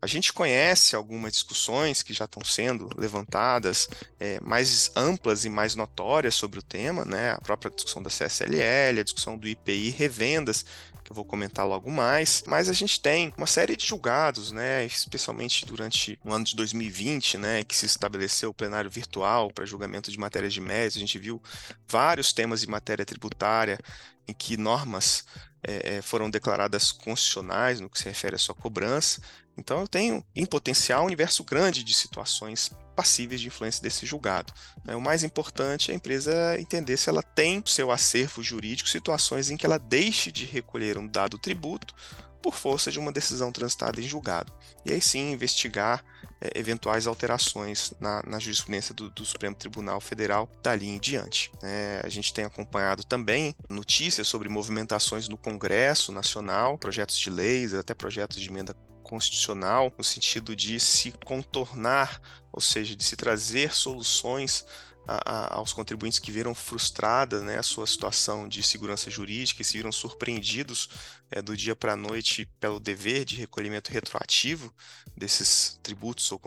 A 0.02 0.06
gente 0.08 0.32
conhece 0.32 0.96
algumas 0.96 1.32
discussões 1.32 2.02
que 2.02 2.12
já 2.12 2.24
estão 2.24 2.42
sendo 2.42 2.90
levantadas, 2.98 3.88
é, 4.18 4.40
mais 4.40 4.90
amplas 4.96 5.44
e 5.44 5.48
mais 5.48 5.76
notórias 5.76 6.34
sobre 6.34 6.58
o 6.58 6.62
tema, 6.62 7.04
né? 7.04 7.30
A 7.30 7.40
própria 7.40 7.70
discussão 7.70 8.02
da 8.02 8.10
CSLL, 8.10 8.98
a 8.98 9.04
discussão 9.04 9.38
do 9.38 9.46
IPI 9.46 9.90
revendas, 9.90 10.64
que 11.04 11.12
eu 11.12 11.14
vou 11.14 11.24
comentar 11.24 11.64
logo 11.64 11.88
mais. 11.88 12.42
Mas 12.48 12.68
a 12.68 12.72
gente 12.72 13.00
tem 13.00 13.32
uma 13.36 13.46
série 13.46 13.76
de 13.76 13.86
julgados, 13.86 14.50
né? 14.50 14.84
Especialmente 14.84 15.64
durante 15.64 16.18
o 16.24 16.32
ano 16.32 16.44
de 16.44 16.56
2020, 16.56 17.38
né? 17.38 17.62
Que 17.62 17.76
se 17.76 17.86
estabeleceu 17.86 18.50
o 18.50 18.54
plenário 18.54 18.90
virtual 18.90 19.52
para 19.52 19.64
julgamento 19.64 20.10
de 20.10 20.18
matérias 20.18 20.52
de 20.52 20.60
mérito. 20.60 20.96
A 20.96 21.00
gente 21.00 21.16
viu 21.16 21.40
vários 21.86 22.32
temas 22.32 22.60
de 22.60 22.66
matéria 22.66 23.06
tributária 23.06 23.78
em 24.26 24.32
que 24.32 24.56
normas 24.56 25.24
é, 25.62 26.02
foram 26.02 26.28
declaradas 26.30 26.90
constitucionais 26.92 27.80
no 27.80 27.88
que 27.88 27.98
se 27.98 28.04
refere 28.04 28.36
à 28.36 28.38
sua 28.38 28.54
cobrança. 28.54 29.20
Então, 29.56 29.80
eu 29.80 29.88
tenho, 29.88 30.24
em 30.34 30.46
potencial, 30.46 31.02
um 31.02 31.06
universo 31.06 31.44
grande 31.44 31.84
de 31.84 31.94
situações 31.94 32.70
passíveis 32.96 33.40
de 33.40 33.48
influência 33.48 33.82
desse 33.82 34.04
julgado. 34.04 34.52
Né? 34.84 34.94
O 34.96 35.00
mais 35.00 35.22
importante 35.24 35.90
é 35.90 35.94
a 35.94 35.96
empresa 35.96 36.58
entender 36.58 36.96
se 36.96 37.08
ela 37.08 37.22
tem 37.22 37.60
no 37.60 37.66
seu 37.66 37.90
acervo 37.90 38.42
jurídico 38.42 38.88
situações 38.88 39.50
em 39.50 39.56
que 39.56 39.66
ela 39.66 39.78
deixe 39.78 40.32
de 40.32 40.44
recolher 40.44 40.98
um 40.98 41.06
dado 41.06 41.38
tributo 41.38 41.94
por 42.42 42.54
força 42.54 42.90
de 42.90 42.98
uma 42.98 43.12
decisão 43.12 43.52
transitada 43.52 44.00
em 44.00 44.04
julgado. 44.04 44.52
E 44.84 44.92
aí 44.92 45.00
sim 45.00 45.32
investigar 45.32 46.04
é, 46.40 46.58
eventuais 46.58 47.06
alterações 47.06 47.94
na, 48.00 48.20
na 48.26 48.38
jurisprudência 48.38 48.92
do, 48.92 49.08
do, 49.08 49.24
Supremo 49.24 49.54
Tribunal 49.54 50.00
Federal 50.00 50.50
dali 50.62 50.88
em 50.88 50.98
diante. 50.98 51.52
É, 51.62 52.00
a 52.02 52.08
gente 52.08 52.34
tem 52.34 52.44
acompanhado 52.44 53.04
também 53.04 53.54
notícias 53.68 54.26
sobre 54.26 54.48
movimentações 54.48 55.28
no 55.28 55.38
Congresso 55.38 56.10
Nacional, 56.10 56.76
projetos 56.76 57.16
de 57.16 57.30
leis, 57.30 57.72
até 57.72 57.94
projetos 57.94 58.40
de 58.40 58.48
emenda 58.48 58.74
constitucional, 59.02 59.92
no 59.96 60.02
sentido 60.02 60.56
de 60.56 60.80
se 60.80 61.12
contornar, 61.24 62.20
ou 62.52 62.60
seja, 62.60 62.96
de 62.96 63.04
se 63.04 63.14
trazer 63.14 63.72
soluções 63.72 64.64
a, 65.06 65.30
a, 65.30 65.56
aos 65.56 65.72
contribuintes 65.72 66.18
que 66.18 66.30
viram 66.30 66.54
frustrada 66.54 67.40
né, 67.40 67.58
a 67.58 67.62
sua 67.62 67.86
situação 67.86 68.48
de 68.48 68.62
segurança 68.62 69.10
jurídica 69.10 69.62
e 69.62 69.64
se 69.64 69.76
viram 69.76 69.92
surpreendidos 69.92 70.88
é, 71.30 71.42
do 71.42 71.56
dia 71.56 71.74
para 71.74 71.94
a 71.94 71.96
noite 71.96 72.46
pelo 72.60 72.78
dever 72.78 73.24
de 73.24 73.36
recolhimento 73.36 73.90
retroativo 73.90 74.72
desses 75.16 75.78
tributos 75.82 76.30
ou, 76.30 76.40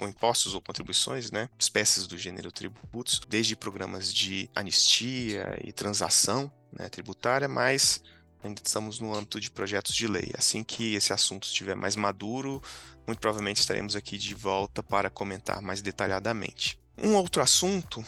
ou, 0.00 0.08
impostos 0.08 0.54
ou 0.54 0.60
contribuições, 0.60 1.30
né, 1.30 1.48
espécies 1.58 2.06
do 2.06 2.18
gênero 2.18 2.52
tributos, 2.52 3.20
desde 3.28 3.56
programas 3.56 4.12
de 4.12 4.50
anistia 4.54 5.58
e 5.64 5.72
transação 5.72 6.52
né, 6.72 6.88
tributária, 6.88 7.48
mas 7.48 8.02
ainda 8.42 8.60
estamos 8.62 9.00
no 9.00 9.14
âmbito 9.14 9.40
de 9.40 9.50
projetos 9.50 9.94
de 9.94 10.06
lei. 10.06 10.30
Assim 10.36 10.62
que 10.62 10.94
esse 10.94 11.12
assunto 11.12 11.44
estiver 11.44 11.74
mais 11.74 11.96
maduro, 11.96 12.62
muito 13.06 13.18
provavelmente 13.18 13.60
estaremos 13.60 13.96
aqui 13.96 14.18
de 14.18 14.34
volta 14.34 14.82
para 14.82 15.08
comentar 15.08 15.62
mais 15.62 15.80
detalhadamente. 15.80 16.78
Um 16.96 17.14
outro 17.14 17.42
assunto, 17.42 18.04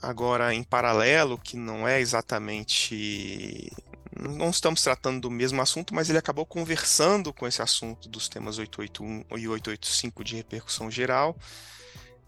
agora 0.00 0.54
em 0.54 0.62
paralelo, 0.62 1.38
que 1.38 1.56
não 1.56 1.86
é 1.86 2.00
exatamente. 2.00 3.72
Não 4.18 4.50
estamos 4.50 4.82
tratando 4.82 5.20
do 5.20 5.30
mesmo 5.30 5.60
assunto, 5.62 5.94
mas 5.94 6.08
ele 6.08 6.18
acabou 6.18 6.44
conversando 6.44 7.32
com 7.32 7.46
esse 7.46 7.62
assunto 7.62 8.08
dos 8.08 8.28
temas 8.28 8.58
881 8.58 9.38
e 9.38 9.48
885 9.48 10.22
de 10.22 10.36
repercussão 10.36 10.90
geral, 10.90 11.36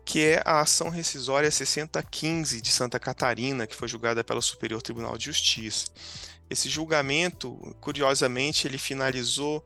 que 0.05 0.25
é 0.25 0.43
a 0.45 0.61
ação 0.61 0.89
rescisória 0.89 1.51
6015 1.51 2.61
de 2.61 2.73
Santa 2.73 2.99
Catarina, 2.99 3.67
que 3.67 3.77
foi 3.77 3.87
julgada 3.87 4.25
pelo 4.25 4.41
Superior 4.41 4.81
Tribunal 4.81 5.19
de 5.19 5.27
Justiça. 5.27 5.87
Esse 6.49 6.69
julgamento, 6.69 7.77
curiosamente, 7.81 8.67
ele 8.67 8.79
finalizou 8.79 9.65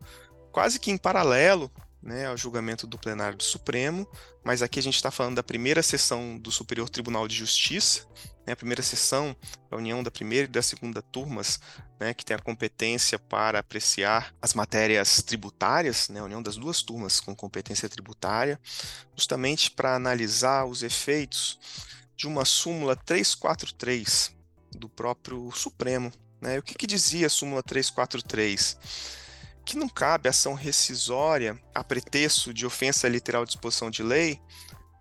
quase 0.51 0.81
que 0.81 0.91
em 0.91 0.99
paralelo 0.99 1.71
né, 2.09 2.27
ao 2.27 2.37
julgamento 2.37 2.87
do 2.87 2.99
plenário 2.99 3.37
do 3.37 3.43
Supremo, 3.45 4.09
mas 4.43 4.63
aqui 4.63 4.79
a 4.79 4.83
gente 4.83 4.97
está 4.97 5.11
falando 5.11 5.37
da 5.37 5.43
primeira 5.43 5.83
sessão 5.83 6.39
do 6.39 6.51
Superior 6.51 6.89
Tribunal 6.89 7.29
de 7.29 7.37
Justiça, 7.37 8.07
né, 8.47 8.55
a 8.55 8.57
primeira 8.57 8.83
sessão, 8.83 9.37
a 9.71 9.77
união 9.77 10.03
da 10.03 10.11
primeira 10.11 10.47
e 10.47 10.51
da 10.51 10.63
segunda 10.63 11.03
turmas, 11.03 11.61
né, 12.01 12.15
que 12.15 12.25
tem 12.25 12.35
a 12.35 12.41
competência 12.41 13.19
para 13.19 13.59
apreciar 13.59 14.35
as 14.41 14.55
matérias 14.55 15.23
tributárias, 15.23 16.09
né, 16.09 16.21
a 16.21 16.25
união 16.25 16.43
das 16.43 16.57
duas 16.57 16.83
turmas 16.83 17.21
com 17.21 17.37
competência 17.37 17.89
tributária, 17.91 18.59
justamente 19.15 19.71
para 19.71 19.95
analisar 19.95 20.65
os 20.65 20.83
efeitos 20.83 21.59
de 22.17 22.27
uma 22.27 22.47
súmula 22.47 22.97
343 22.97 24.35
do 24.73 24.89
próprio 24.89 25.53
Supremo. 25.53 26.11
Né? 26.41 26.59
O 26.59 26.63
que, 26.63 26.75
que 26.75 26.87
dizia 26.87 27.27
a 27.27 27.31
súmula 27.31 27.63
343? 27.63 29.28
Que 29.69 29.77
não 29.77 29.87
cabe 29.87 30.31
ação 30.31 30.55
rescisória 30.55 31.61
a 31.75 31.85
pretexto 31.85 32.55
de 32.55 32.65
ofensa 32.65 33.07
literal 33.07 33.45
de 33.45 33.51
disposição 33.51 33.91
de 33.91 34.03
lei 34.03 34.41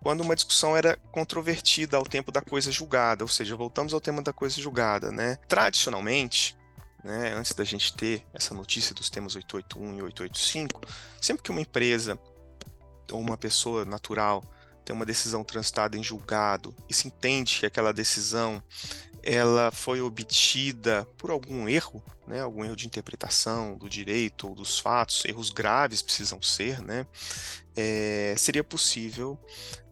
quando 0.02 0.20
uma 0.20 0.36
discussão 0.36 0.76
era 0.76 0.94
controvertida 1.10 1.96
ao 1.96 2.04
tempo 2.04 2.30
da 2.30 2.42
coisa 2.42 2.70
julgada, 2.70 3.24
ou 3.24 3.28
seja, 3.28 3.56
voltamos 3.56 3.94
ao 3.94 4.00
tema 4.00 4.20
da 4.20 4.30
coisa 4.30 4.60
julgada, 4.60 5.10
né? 5.10 5.36
Tradicionalmente, 5.48 6.54
né, 7.02 7.32
antes 7.34 7.54
da 7.54 7.64
gente 7.64 7.94
ter 7.94 8.22
essa 8.34 8.52
notícia 8.52 8.94
dos 8.94 9.08
temas 9.08 9.34
881 9.34 10.00
e 10.00 10.02
885, 10.02 10.82
sempre 11.18 11.42
que 11.42 11.50
uma 11.50 11.62
empresa 11.62 12.18
ou 13.10 13.20
uma 13.20 13.38
pessoa 13.38 13.86
natural 13.86 14.44
tem 14.84 14.94
uma 14.94 15.06
decisão 15.06 15.42
transitada 15.42 15.96
em 15.96 16.02
julgado 16.02 16.76
e 16.90 16.92
se 16.92 17.08
entende 17.08 17.58
que 17.58 17.66
aquela 17.66 17.92
decisão 17.92 18.62
ela 19.22 19.70
foi 19.70 20.00
obtida 20.00 21.06
por 21.16 21.30
algum 21.30 21.68
erro, 21.68 22.02
né, 22.26 22.40
algum 22.40 22.64
erro 22.64 22.76
de 22.76 22.86
interpretação 22.86 23.76
do 23.76 23.88
direito 23.88 24.48
ou 24.48 24.54
dos 24.54 24.78
fatos, 24.78 25.24
erros 25.24 25.50
graves 25.50 26.02
precisam 26.02 26.40
ser, 26.42 26.80
né, 26.82 27.06
é, 27.76 28.34
seria 28.36 28.64
possível, 28.64 29.38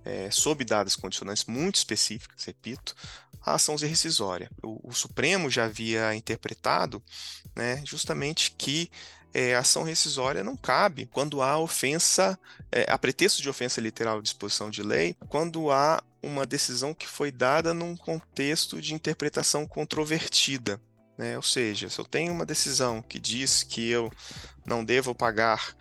é, 0.04 0.30
sob 0.30 0.64
dadas 0.64 0.96
condicionantes 0.96 1.44
muito 1.46 1.76
específicas, 1.76 2.44
repito, 2.44 2.94
a 3.40 3.54
ação 3.54 3.76
rescisória. 3.76 4.50
O, 4.62 4.90
o 4.90 4.92
Supremo 4.92 5.48
já 5.48 5.64
havia 5.64 6.14
interpretado 6.14 7.02
né, 7.54 7.80
justamente 7.84 8.50
que 8.52 8.90
é, 9.32 9.54
ação 9.54 9.82
rescisória 9.82 10.42
não 10.42 10.56
cabe 10.56 11.06
quando 11.12 11.42
há 11.42 11.58
ofensa, 11.58 12.38
é, 12.72 12.90
a 12.90 12.96
pretexto 12.96 13.42
de 13.42 13.50
ofensa 13.50 13.82
literal 13.82 14.16
de 14.16 14.24
disposição 14.24 14.70
de 14.70 14.82
lei, 14.82 15.14
quando 15.28 15.70
há 15.70 16.02
uma 16.26 16.44
decisão 16.44 16.92
que 16.92 17.06
foi 17.06 17.30
dada 17.30 17.72
num 17.72 17.96
contexto 17.96 18.80
de 18.80 18.94
interpretação 18.94 19.66
controvertida. 19.66 20.80
Né? 21.16 21.36
Ou 21.36 21.42
seja, 21.42 21.88
se 21.88 21.98
eu 21.98 22.04
tenho 22.04 22.32
uma 22.32 22.44
decisão 22.44 23.00
que 23.00 23.18
diz 23.18 23.62
que 23.62 23.88
eu 23.88 24.12
não 24.64 24.84
devo 24.84 25.14
pagar 25.14 25.74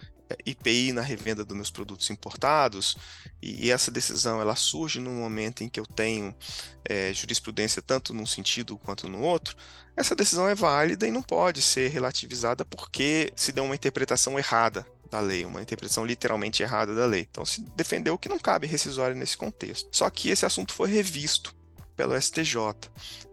IPI 0.46 0.92
na 0.92 1.02
revenda 1.02 1.44
dos 1.44 1.56
meus 1.56 1.72
produtos 1.72 2.10
importados, 2.10 2.98
e, 3.42 3.70
essa 3.72 3.92
decisão 3.92 4.42
ela 4.42 4.56
surge 4.56 5.00
no 5.00 5.12
momento 5.12 5.64
em 5.64 5.70
que 5.70 5.80
eu 5.80 5.86
tenho 5.86 6.36
é, 6.84 7.14
jurisprudência 7.14 7.82
tanto 7.82 8.14
num 8.14 8.26
sentido 8.26 8.78
quanto 8.78 9.08
no 9.08 9.22
outro, 9.22 9.56
essa 9.96 10.16
decisão 10.16 10.48
é 10.48 10.56
válida 10.56 11.08
e 11.08 11.12
não 11.12 11.22
pode 11.22 11.62
ser 11.62 11.90
relativizada 11.90 12.66
porque 12.66 13.32
se 13.36 13.52
deu 13.52 13.64
uma 13.64 13.76
interpretação 13.76 14.38
errada 14.38 14.86
da 15.16 15.22
lei, 15.22 15.46
uma 15.46 15.62
interpretação 15.62 16.06
literalmente 16.06 16.62
errada 16.62 16.94
da 16.94 17.06
lei. 17.06 17.28
Então 17.30 17.46
se 17.46 17.62
defendeu 17.76 18.18
que 18.18 18.28
não 18.28 18.38
cabe 18.38 18.68
rescisória 18.68 19.16
nesse 19.16 19.38
contexto. 19.38 19.88
Só 19.92 20.10
que 20.10 20.30
esse 20.30 20.46
assunto 20.46 20.74
foi 20.74 20.90
revisto 20.90 21.56
pelo 21.96 22.20
STJ, 22.20 22.58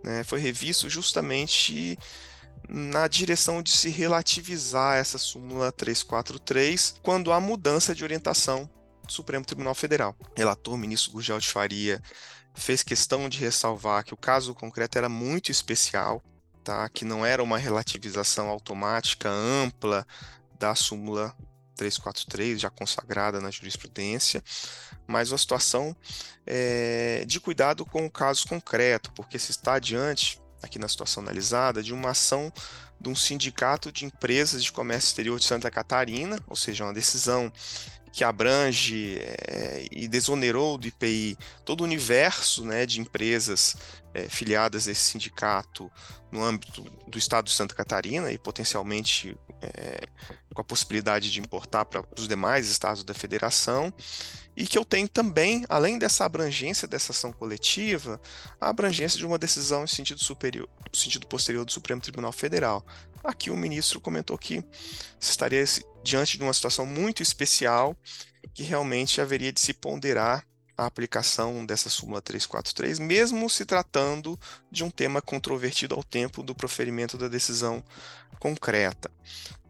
né? 0.05 0.23
foi 0.23 0.39
revisto 0.39 0.89
justamente 0.89 1.99
na 2.69 3.09
direção 3.09 3.61
de 3.61 3.73
se 3.73 3.89
relativizar 3.89 4.97
essa 4.97 5.19
súmula 5.19 5.73
343 5.73 6.95
quando 7.03 7.33
há 7.33 7.41
mudança 7.41 7.93
de 7.93 8.05
orientação 8.05 8.71
do 9.05 9.13
Supremo 9.13 9.45
Tribunal 9.45 9.75
Federal. 9.75 10.15
Relator 10.37 10.79
ministro 10.79 11.11
Gurgel 11.11 11.41
de 11.41 11.49
Faria 11.49 12.01
fez 12.55 12.85
questão 12.85 13.29
de 13.29 13.39
ressalvar 13.39 14.05
que 14.05 14.15
o 14.15 14.17
caso 14.17 14.55
concreto 14.55 14.97
era 14.97 15.09
muito 15.09 15.51
especial, 15.51 16.23
tá? 16.63 16.89
que 16.89 17.05
não 17.05 17.27
era 17.27 17.43
uma 17.43 17.59
relativização 17.59 18.49
automática 18.49 19.29
ampla 19.29 20.07
da 20.57 20.77
súmula 20.77 21.35
343, 21.77 22.61
já 22.61 22.71
consagrada 22.71 23.41
na 23.41 23.51
jurisprudência, 23.51 24.43
mas 25.07 25.31
uma 25.31 25.39
situação 25.39 25.97
é, 26.47 27.25
de 27.27 27.41
cuidado 27.41 27.85
com 27.85 28.07
o 28.07 28.11
caso 28.11 28.47
concreto, 28.47 29.13
porque 29.13 29.39
se 29.39 29.51
está 29.51 29.79
diante 29.79 30.41
aqui 30.63 30.79
na 30.79 30.89
situação 30.89 31.23
analisada, 31.23 31.83
de 31.83 31.93
uma 31.93 32.11
ação 32.11 32.53
de 33.01 33.09
um 33.09 33.17
sindicato 33.17 33.91
de 33.91 34.05
empresas 34.05 34.63
de 34.63 34.71
comércio 34.71 35.09
exterior 35.09 35.39
de 35.39 35.45
Santa 35.45 35.71
Catarina, 35.71 36.39
ou 36.47 36.55
seja, 36.55 36.85
uma 36.85 36.95
decisão 36.95 37.53
que 38.13 38.23
abrange 38.23 39.19
é, 39.19 39.87
e 39.91 40.07
desonerou 40.07 40.77
do 40.77 40.87
IPI 40.87 41.37
todo 41.65 41.81
o 41.81 41.85
universo 41.85 42.65
né, 42.65 42.85
de 42.85 43.01
empresas 43.01 43.75
é, 44.15 44.29
filiadas 44.29 44.89
a 44.89 44.93
esse 44.93 45.01
sindicato 45.01 45.91
no 46.31 46.43
âmbito 46.43 46.83
do 47.07 47.19
estado 47.19 47.47
de 47.47 47.53
Santa 47.53 47.75
Catarina 47.75 48.33
e 48.33 48.39
potencialmente 48.39 49.37
é, 49.61 50.07
com 50.55 50.61
a 50.61 50.65
possibilidade 50.65 51.31
de 51.31 51.41
importar 51.41 51.85
para 51.85 52.05
os 52.17 52.27
demais 52.27 52.69
estados 52.69 53.05
da 53.05 53.15
federação 53.15 53.93
e 54.57 54.67
que 54.67 54.77
eu 54.77 54.85
tenho 54.85 55.09
também, 55.09 55.65
além 55.69 55.99
dessa 55.99 56.25
abrangência 56.25 56.87
dessa 56.87 57.13
ação 57.13 57.33
coletiva, 57.33 58.21
a 58.61 58.69
abrangência 58.69 59.19
de 59.19 59.25
uma 59.25 59.39
decisão 59.39 59.85
em 59.85 59.87
sentido 59.87 60.23
superior, 60.23 60.69
sentido 60.93 61.27
posterior 61.27 61.65
do 61.65 61.73
Supremo 61.73 62.01
Tribunal 62.01 62.33
Federal. 62.33 62.85
Aqui 63.25 63.51
o 63.51 63.57
ministro 63.57 64.01
comentou 64.01 64.37
que 64.37 64.63
estaria 65.19 65.65
diante 66.03 66.37
de 66.37 66.43
uma 66.43 66.53
situação 66.53 66.85
muito 66.85 67.23
especial 67.23 67.97
que 68.53 68.63
realmente 68.63 69.21
haveria 69.21 69.53
de 69.53 69.61
se 69.61 69.73
ponderar 69.73 70.45
a 70.77 70.87
aplicação 70.87 71.65
dessa 71.67 71.91
súmula 71.91 72.23
343, 72.23 72.99
mesmo 72.99 73.49
se 73.49 73.65
tratando 73.65 74.39
de 74.71 74.83
um 74.85 74.91
tema 74.91 75.21
controvertido 75.21 75.95
ao 75.95 76.03
tempo 76.03 76.43
do 76.43 76.55
proferimento 76.55 77.19
da 77.19 77.29
decisão 77.29 77.83
concreta. 78.39 79.11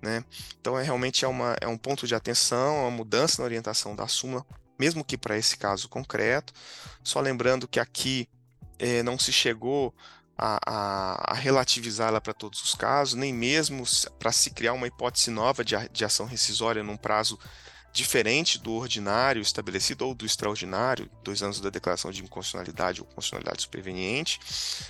Né? 0.00 0.24
Então, 0.60 0.78
é 0.78 0.82
realmente 0.82 1.24
é, 1.24 1.28
uma, 1.28 1.56
é 1.60 1.68
um 1.68 1.76
ponto 1.76 2.06
de 2.06 2.14
atenção, 2.14 2.82
uma 2.82 2.90
mudança 2.90 3.40
na 3.40 3.46
orientação 3.46 3.94
da 3.94 4.06
súmula 4.06 4.44
mesmo 4.82 5.04
que 5.04 5.16
para 5.16 5.38
esse 5.38 5.56
caso 5.56 5.88
concreto. 5.88 6.52
Só 7.04 7.20
lembrando 7.20 7.68
que 7.68 7.78
aqui 7.78 8.28
é, 8.80 9.00
não 9.02 9.16
se 9.16 9.32
chegou 9.32 9.94
a, 10.36 10.58
a, 10.66 11.32
a 11.32 11.34
relativizá-la 11.34 12.20
para 12.20 12.34
todos 12.34 12.60
os 12.62 12.74
casos, 12.74 13.14
nem 13.14 13.32
mesmo 13.32 13.84
para 14.18 14.32
se 14.32 14.50
criar 14.50 14.72
uma 14.72 14.88
hipótese 14.88 15.30
nova 15.30 15.64
de, 15.64 15.76
de 15.90 16.04
ação 16.04 16.26
rescisória 16.26 16.82
num 16.82 16.96
prazo 16.96 17.38
diferente 17.92 18.58
do 18.58 18.72
ordinário 18.72 19.42
estabelecido 19.42 20.06
ou 20.06 20.14
do 20.14 20.24
extraordinário, 20.24 21.10
dois 21.22 21.42
anos 21.42 21.60
da 21.60 21.68
declaração 21.68 22.10
de 22.10 22.22
inconstitucionalidade 22.22 23.00
ou 23.00 23.06
constitucionalidade 23.06 23.62
superveniente, 23.62 24.40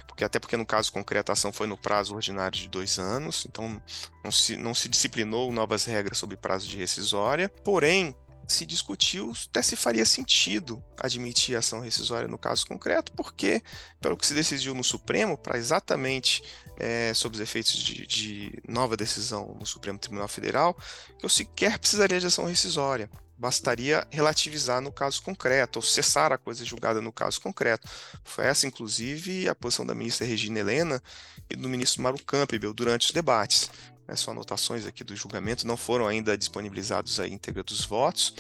porque 0.06 0.24
até 0.24 0.38
porque 0.38 0.56
no 0.56 0.64
caso 0.64 0.92
concreto 0.92 1.30
a 1.30 1.34
ação 1.34 1.52
foi 1.52 1.66
no 1.66 1.76
prazo 1.76 2.14
ordinário 2.14 2.56
de 2.56 2.68
dois 2.68 2.98
anos, 2.98 3.44
então 3.48 3.82
não 4.22 4.30
se, 4.30 4.56
não 4.56 4.74
se 4.74 4.88
disciplinou 4.88 5.50
novas 5.52 5.84
regras 5.84 6.18
sobre 6.18 6.36
prazo 6.36 6.68
de 6.68 6.76
rescisória, 6.76 7.48
porém 7.48 8.14
se 8.46 8.66
discutiu 8.66 9.32
até 9.48 9.62
se 9.62 9.76
faria 9.76 10.04
sentido 10.04 10.82
admitir 10.98 11.56
ação 11.56 11.80
rescisória 11.80 12.28
no 12.28 12.38
caso 12.38 12.66
concreto, 12.66 13.12
porque, 13.12 13.62
pelo 14.00 14.16
que 14.16 14.26
se 14.26 14.34
decidiu 14.34 14.74
no 14.74 14.84
Supremo, 14.84 15.36
para 15.36 15.58
exatamente 15.58 16.42
é, 16.76 17.12
sob 17.14 17.34
os 17.34 17.40
efeitos 17.40 17.74
de, 17.74 18.06
de, 18.06 18.62
nova 18.68 18.96
decisão 18.96 19.56
no 19.58 19.66
Supremo 19.66 19.98
Tribunal 19.98 20.28
Federal, 20.28 20.76
eu 21.22 21.28
sequer 21.28 21.78
precisaria 21.78 22.20
de 22.20 22.26
ação 22.26 22.44
rescisória. 22.44 23.10
Bastaria 23.36 24.06
relativizar 24.10 24.80
no 24.80 24.92
caso 24.92 25.20
concreto, 25.22 25.78
ou 25.78 25.82
cessar 25.82 26.32
a 26.32 26.38
coisa 26.38 26.64
julgada 26.64 27.00
no 27.00 27.12
caso 27.12 27.40
concreto. 27.40 27.88
Foi 28.22 28.46
essa, 28.46 28.66
inclusive, 28.66 29.48
a 29.48 29.54
posição 29.54 29.84
da 29.84 29.94
ministra 29.94 30.26
Regina 30.26 30.60
Helena 30.60 31.02
e 31.50 31.56
do 31.56 31.68
ministro 31.68 32.02
Mauro 32.02 32.22
Campbell 32.24 32.72
durante 32.72 33.06
os 33.06 33.12
debates 33.12 33.68
né, 34.06 34.14
anotações 34.28 34.86
aqui 34.86 35.04
do 35.04 35.14
julgamento, 35.16 35.66
não 35.66 35.76
foram 35.76 36.06
ainda 36.06 36.36
disponibilizados 36.36 37.18
a 37.20 37.26
íntegra 37.26 37.62
dos 37.62 37.84
votos, 37.84 38.34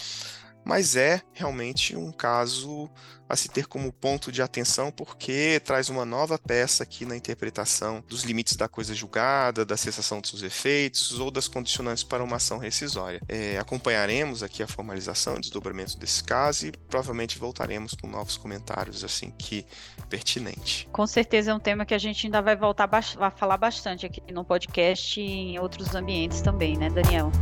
mas 0.64 0.96
é 0.96 1.20
realmente 1.32 1.96
um 1.96 2.12
caso 2.12 2.90
a 3.32 3.36
se 3.36 3.48
ter 3.48 3.66
como 3.66 3.90
ponto 3.90 4.30
de 4.30 4.42
atenção, 4.42 4.90
porque 4.90 5.58
traz 5.64 5.88
uma 5.88 6.04
nova 6.04 6.38
peça 6.38 6.82
aqui 6.82 7.06
na 7.06 7.16
interpretação 7.16 8.04
dos 8.06 8.24
limites 8.24 8.56
da 8.56 8.68
coisa 8.68 8.94
julgada, 8.94 9.64
da 9.64 9.74
cessação 9.74 10.20
de 10.20 10.28
seus 10.28 10.42
efeitos 10.42 11.18
ou 11.18 11.30
das 11.30 11.48
condicionantes 11.48 12.04
para 12.04 12.22
uma 12.22 12.36
ação 12.36 12.58
rescisória. 12.58 13.22
É, 13.26 13.58
acompanharemos 13.58 14.42
aqui 14.42 14.62
a 14.62 14.66
formalização 14.66 15.36
e 15.36 15.40
desdobramento 15.40 15.96
desse 15.96 16.22
caso 16.22 16.66
e 16.66 16.72
provavelmente 16.72 17.38
voltaremos 17.38 17.94
com 17.94 18.06
novos 18.06 18.36
comentários 18.36 19.02
assim 19.02 19.30
que 19.30 19.64
pertinente. 20.10 20.86
Com 20.92 21.06
certeza 21.06 21.52
é 21.52 21.54
um 21.54 21.60
tema 21.60 21.86
que 21.86 21.94
a 21.94 21.98
gente 21.98 22.26
ainda 22.26 22.42
vai 22.42 22.54
voltar 22.54 22.86
a 22.92 23.30
falar 23.30 23.56
bastante 23.56 24.04
aqui 24.04 24.20
no 24.30 24.44
podcast 24.44 25.18
e 25.18 25.24
em 25.24 25.58
outros 25.58 25.94
ambientes 25.94 26.42
também, 26.42 26.76
né, 26.76 26.90
Daniel? 26.90 27.32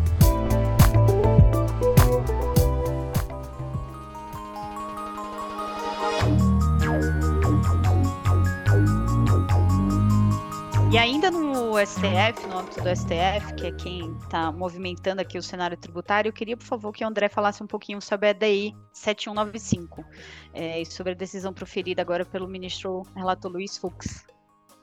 E 10.92 10.98
ainda 10.98 11.31
no 11.31 11.79
STF, 11.79 12.48
no 12.48 12.59
âmbito 12.59 12.83
do 12.83 12.88
STF, 12.88 13.55
que 13.57 13.66
é 13.68 13.70
quem 13.70 14.12
está 14.16 14.50
movimentando 14.50 15.22
aqui 15.22 15.38
o 15.38 15.42
cenário 15.42 15.76
tributário, 15.76 16.29
eu 16.29 16.33
queria, 16.33 16.57
por 16.57 16.66
favor, 16.66 16.92
que 16.92 17.05
o 17.05 17.07
André 17.07 17.29
falasse 17.29 17.62
um 17.62 17.66
pouquinho 17.66 18.03
sobre 18.03 18.31
a 18.31 18.33
DI 18.33 18.74
7195 18.92 20.05
é, 20.53 20.83
e 20.83 20.85
sobre 20.85 21.12
a 21.12 21.14
decisão 21.14 21.53
proferida 21.53 22.03
agora 22.03 22.24
pelo 22.24 22.48
ministro 22.48 23.05
relator 23.14 23.53
Luiz 23.53 23.79
Fux. 23.79 24.26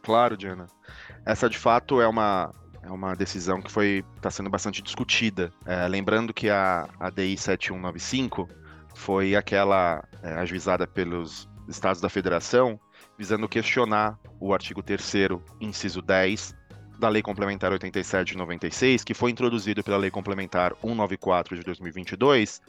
Claro, 0.01 0.37
Diana. 0.37 0.67
Essa, 1.25 1.49
de 1.49 1.57
fato, 1.57 1.99
é 1.99 2.07
uma, 2.07 2.53
é 2.81 2.89
uma 2.89 3.13
decisão 3.13 3.61
que 3.61 3.69
foi 3.69 4.05
está 4.15 4.31
sendo 4.31 4.49
bastante 4.49 4.81
discutida. 4.81 5.51
É, 5.65 5.85
lembrando 5.89 6.33
que 6.33 6.49
a, 6.49 6.87
a 7.01 7.09
DI 7.09 7.37
7195 7.37 8.47
foi 8.95 9.35
aquela 9.35 10.01
é, 10.23 10.35
ajuizada 10.35 10.87
pelos 10.87 11.49
estados 11.67 11.99
da 11.99 12.07
federação 12.07 12.79
visando 13.17 13.49
questionar 13.49 14.17
o 14.39 14.53
artigo 14.53 14.83
3 14.83 15.13
inciso 15.59 16.01
10 16.01 16.55
da 16.99 17.09
Lei 17.09 17.21
Complementar 17.21 17.71
87 17.71 18.31
de 18.31 18.37
96, 18.37 19.03
que 19.03 19.13
foi 19.13 19.31
introduzido 19.31 19.83
pela 19.83 19.97
Lei 19.97 20.09
Complementar 20.09 20.73
194 20.81 21.55
de 21.55 21.63
2022, 21.63 22.61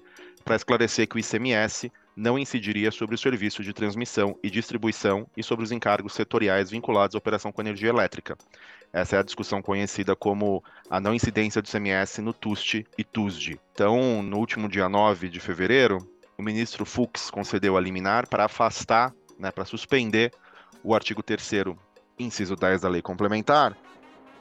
para 0.45 0.57
esclarecer 0.57 1.09
que 1.09 1.17
o 1.17 1.19
ICMS 1.19 1.91
não 2.15 2.39
incidiria 2.39 2.91
sobre 2.91 3.15
o 3.15 3.19
serviço 3.19 3.63
de 3.63 3.73
transmissão 3.73 4.37
e 4.43 4.51
distribuição 4.51 5.27
e 5.37 5.43
sobre 5.43 5.65
os 5.65 5.73
encargos 5.73 6.15
setoriais 6.15 6.71
vinculados 6.71 7.15
à 7.15 7.19
operação 7.19 7.53
com 7.53 7.63
energia 7.63 7.89
elétrica. 7.89 8.37
Essa 8.93 9.17
é 9.17 9.19
a 9.19 9.23
discussão 9.23 9.63
conhecida 9.63 10.17
como 10.17 10.63
a 10.91 10.99
não 10.99 11.15
incidência 11.15 11.63
do 11.63 11.69
ICMS 11.69 12.21
no 12.21 12.33
TUST 12.33 12.87
e 12.97 13.05
TUSD. 13.05 13.61
Então, 13.73 14.23
no 14.23 14.39
último 14.39 14.69
dia 14.69 14.89
9 14.89 15.29
de 15.29 15.41
fevereiro, 15.41 15.99
o 16.37 16.43
ministro 16.43 16.85
Fux 16.85 17.31
concedeu 17.31 17.77
a 17.77 17.81
liminar 17.81 18.27
para 18.27 18.45
afastar, 18.45 19.13
né, 19.39 19.51
para 19.51 19.65
suspender 19.65 20.33
o 20.83 20.95
artigo 20.95 21.23
3 21.23 21.77
inciso 22.19 22.57
10 22.57 22.81
da 22.81 22.89
lei 22.89 23.01
complementar, 23.01 23.77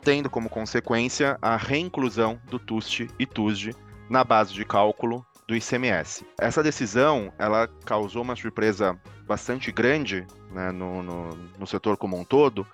tendo 0.02 0.30
como 0.30 0.50
consequência 0.50 1.38
a 1.42 1.56
reinclusão 1.56 2.40
do 2.50 2.58
TUST 2.58 3.08
e 3.20 3.26
TUSD 3.26 3.76
na 4.10 4.24
base 4.24 4.54
de 4.54 4.66
cálculo 4.66 5.26
do 5.48 5.56
ICMS. 5.56 6.26
Essa 6.40 6.64
decisão 6.64 7.32
ela 7.38 7.68
causou 7.86 8.22
uma 8.22 8.36
surpresa 8.36 9.00
bastante 9.26 9.72
grande 9.72 10.26
né, 10.52 10.72
no, 10.72 11.04
no, 11.04 11.36
no 11.60 11.68
setor 11.68 11.98
como 11.98 12.18
um 12.18 12.24
todo, 12.24 12.66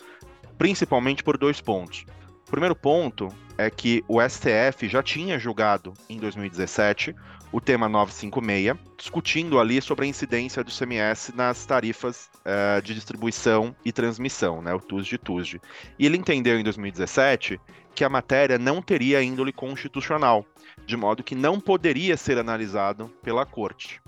principalmente 0.57 1.23
por 1.23 1.37
dois 1.37 1.59
pontos. 1.59 2.05
O 2.47 2.51
primeiro 2.51 2.75
ponto 2.75 3.29
é 3.57 3.69
que 3.69 4.03
o 4.07 4.19
STF 4.21 4.87
já 4.87 5.01
tinha 5.03 5.39
julgado 5.39 5.93
em 6.09 6.17
2017 6.17 7.15
o 7.53 7.61
tema 7.61 7.87
956, 7.87 8.75
discutindo 8.97 9.59
ali 9.59 9.79
sobre 9.79 10.05
a 10.05 10.07
incidência 10.07 10.63
do 10.63 10.71
CMS 10.71 11.31
nas 11.35 11.63
tarifas 11.67 12.27
uh, 12.39 12.81
de 12.81 12.95
distribuição 12.95 13.75
e 13.85 13.91
transmissão, 13.91 14.59
né, 14.59 14.73
o 14.73 14.79
TUSD 14.79 15.19
TUSD. 15.19 15.61
E 15.99 16.05
ele 16.07 16.17
entendeu 16.17 16.59
em 16.59 16.63
2017 16.63 17.61
que 17.93 18.03
a 18.03 18.09
matéria 18.09 18.57
não 18.57 18.81
teria 18.81 19.21
índole 19.21 19.53
constitucional, 19.53 20.43
de 20.83 20.97
modo 20.97 21.23
que 21.23 21.35
não 21.35 21.59
poderia 21.59 22.17
ser 22.17 22.39
analisado 22.39 23.07
pela 23.21 23.45
corte. 23.45 24.01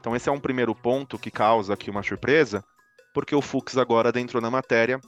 Então 0.00 0.16
esse 0.16 0.30
é 0.30 0.32
um 0.32 0.40
primeiro 0.40 0.74
ponto 0.74 1.18
que 1.18 1.30
causa 1.30 1.74
aqui 1.74 1.90
uma 1.90 2.02
surpresa, 2.02 2.64
porque 3.12 3.34
o 3.34 3.42
Fux 3.42 3.76
agora 3.76 4.08
adentrou 4.08 4.40
na 4.40 4.50
matéria 4.50 4.98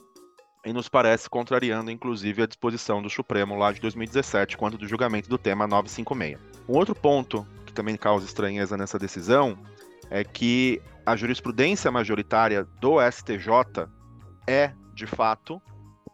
e 0.63 0.71
nos 0.71 0.87
parece 0.87 1.27
contrariando 1.27 1.89
inclusive 1.89 2.43
a 2.43 2.47
disposição 2.47 3.01
do 3.01 3.09
Supremo 3.09 3.57
lá 3.57 3.71
de 3.71 3.81
2017, 3.81 4.57
quanto 4.57 4.77
do 4.77 4.87
julgamento 4.87 5.27
do 5.27 5.39
tema 5.39 5.65
956. 5.65 6.37
Um 6.67 6.77
outro 6.77 6.93
ponto 6.93 7.47
também 7.79 7.95
causa 7.95 8.25
estranheza 8.25 8.75
nessa 8.75 8.99
decisão 8.99 9.57
é 10.09 10.21
que 10.21 10.81
a 11.05 11.15
jurisprudência 11.15 11.89
majoritária 11.89 12.65
do 12.81 12.97
STJ 13.09 13.87
é, 14.45 14.73
de 14.93 15.07
fato, 15.07 15.61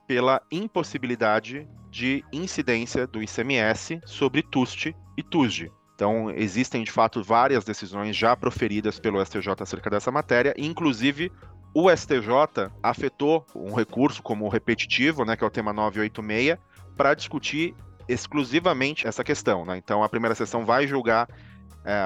pela 0.08 0.44
impossibilidade 0.52 1.68
de 1.90 2.24
incidência 2.32 3.08
do 3.08 3.24
ICMS 3.24 4.00
sobre 4.06 4.44
TUST 4.44 4.96
e 5.18 5.24
TUSD. 5.24 5.72
Então, 5.96 6.30
existem 6.30 6.84
de 6.84 6.92
fato 6.92 7.24
várias 7.24 7.64
decisões 7.64 8.16
já 8.16 8.36
proferidas 8.36 9.00
pelo 9.00 9.26
STJ 9.26 9.56
acerca 9.62 9.90
dessa 9.90 10.12
matéria, 10.12 10.54
inclusive 10.58 11.32
o 11.74 11.90
STJ 11.90 12.70
afetou 12.84 13.44
um 13.56 13.74
recurso 13.74 14.22
como 14.22 14.48
repetitivo, 14.50 15.26
né, 15.26 15.36
que 15.36 15.44
é 15.44 15.48
o 15.48 15.50
tema 15.50 15.74
986, 15.74 16.60
para 16.96 17.16
discutir 17.16 17.74
exclusivamente 18.08 19.08
essa 19.08 19.24
questão. 19.24 19.66
Né? 19.66 19.78
Então, 19.78 20.04
a 20.04 20.10
primeira 20.10 20.36
sessão 20.36 20.66
vai 20.66 20.88
julgar 20.88 21.28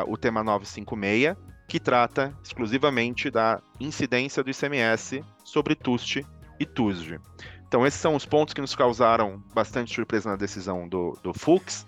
o 0.07 0.17
tema 0.17 0.43
956, 0.43 1.37
que 1.67 1.79
trata 1.79 2.35
exclusivamente 2.43 3.29
da 3.29 3.61
incidência 3.79 4.43
do 4.43 4.49
ICMS 4.49 5.23
sobre 5.43 5.75
TUST 5.75 6.25
e 6.59 6.65
TUSD. 6.65 7.19
Então, 7.67 7.85
esses 7.85 7.99
são 7.99 8.15
os 8.15 8.25
pontos 8.25 8.53
que 8.53 8.61
nos 8.61 8.75
causaram 8.75 9.43
bastante 9.53 9.93
surpresa 9.93 10.31
na 10.31 10.35
decisão 10.35 10.89
do, 10.89 11.17
do 11.21 11.33
Fux. 11.33 11.85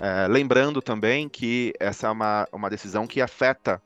É, 0.00 0.26
lembrando 0.26 0.82
também 0.82 1.28
que 1.28 1.72
essa 1.78 2.08
é 2.08 2.10
uma, 2.10 2.48
uma 2.52 2.68
decisão 2.68 3.06
que 3.06 3.20
afeta 3.20 3.80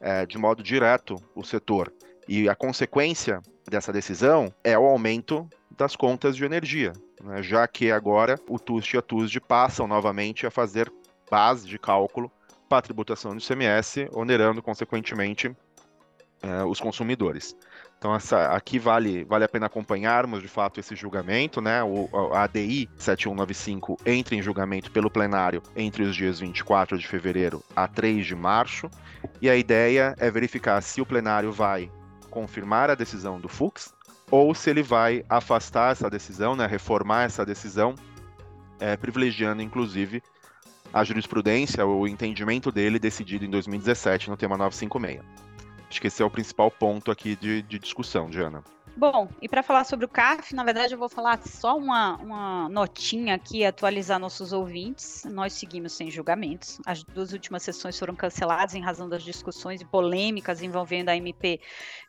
é, 0.00 0.24
de 0.24 0.38
modo 0.38 0.62
direto 0.62 1.16
o 1.34 1.44
setor. 1.44 1.92
E 2.26 2.48
a 2.48 2.54
consequência 2.54 3.42
dessa 3.68 3.92
decisão 3.92 4.52
é 4.64 4.78
o 4.78 4.86
aumento 4.86 5.46
das 5.70 5.94
contas 5.94 6.34
de 6.34 6.44
energia, 6.44 6.92
né? 7.22 7.42
já 7.42 7.68
que 7.68 7.92
agora 7.92 8.40
o 8.48 8.58
TUST 8.58 8.94
e 8.94 8.98
a 8.98 9.02
TUSD 9.02 9.40
passam 9.40 9.86
novamente 9.86 10.46
a 10.46 10.50
fazer 10.50 10.90
base 11.30 11.68
de 11.68 11.78
cálculo 11.78 12.32
para 12.68 12.78
a 12.78 12.82
tributação 12.82 13.34
do 13.34 13.40
ICMS, 13.40 14.08
onerando 14.12 14.62
consequentemente 14.62 15.54
é, 16.42 16.64
os 16.64 16.80
consumidores. 16.80 17.56
Então 17.98 18.14
essa, 18.14 18.48
aqui 18.48 18.78
vale, 18.78 19.24
vale 19.24 19.44
a 19.44 19.48
pena 19.48 19.66
acompanharmos 19.66 20.42
de 20.42 20.48
fato 20.48 20.78
esse 20.78 20.94
julgamento, 20.94 21.60
né? 21.60 21.82
O, 21.82 22.08
a 22.32 22.42
ADI 22.42 22.88
7195 22.96 23.96
entra 24.04 24.34
em 24.34 24.42
julgamento 24.42 24.90
pelo 24.90 25.10
plenário 25.10 25.62
entre 25.74 26.02
os 26.02 26.14
dias 26.14 26.40
24 26.40 26.98
de 26.98 27.06
fevereiro 27.06 27.62
a 27.74 27.88
3 27.88 28.26
de 28.26 28.34
março, 28.34 28.90
e 29.40 29.48
a 29.48 29.56
ideia 29.56 30.14
é 30.18 30.30
verificar 30.30 30.80
se 30.82 31.00
o 31.00 31.06
plenário 31.06 31.50
vai 31.50 31.90
confirmar 32.30 32.90
a 32.90 32.94
decisão 32.94 33.40
do 33.40 33.48
Fux 33.48 33.94
ou 34.30 34.54
se 34.54 34.68
ele 34.68 34.82
vai 34.82 35.24
afastar 35.28 35.92
essa 35.92 36.10
decisão, 36.10 36.54
né, 36.54 36.66
reformar 36.66 37.22
essa 37.22 37.46
decisão, 37.46 37.94
é, 38.78 38.96
privilegiando 38.96 39.62
inclusive 39.62 40.22
a 40.96 41.04
jurisprudência, 41.04 41.84
o 41.86 42.08
entendimento 42.08 42.72
dele 42.72 42.98
decidido 42.98 43.44
em 43.44 43.50
2017 43.50 44.30
no 44.30 44.36
tema 44.36 44.56
956. 44.56 45.22
Acho 45.90 46.00
que 46.00 46.06
esse 46.06 46.22
é 46.22 46.24
o 46.24 46.30
principal 46.30 46.70
ponto 46.70 47.10
aqui 47.10 47.36
de, 47.36 47.60
de 47.60 47.78
discussão, 47.78 48.30
Diana. 48.30 48.64
Bom, 48.98 49.28
e 49.42 49.48
para 49.48 49.62
falar 49.62 49.84
sobre 49.84 50.06
o 50.06 50.08
CAF, 50.08 50.54
na 50.54 50.64
verdade 50.64 50.94
eu 50.94 50.98
vou 50.98 51.10
falar 51.10 51.38
só 51.46 51.76
uma, 51.76 52.16
uma 52.16 52.66
notinha 52.70 53.34
aqui, 53.34 53.62
atualizar 53.62 54.18
nossos 54.18 54.54
ouvintes. 54.54 55.22
Nós 55.26 55.52
seguimos 55.52 55.92
sem 55.92 56.10
julgamentos. 56.10 56.80
As 56.86 57.04
duas 57.04 57.34
últimas 57.34 57.62
sessões 57.62 57.98
foram 57.98 58.16
canceladas 58.16 58.74
em 58.74 58.80
razão 58.80 59.06
das 59.06 59.22
discussões 59.22 59.82
e 59.82 59.84
polêmicas 59.84 60.62
envolvendo 60.62 61.10
a 61.10 61.16
MP 61.16 61.60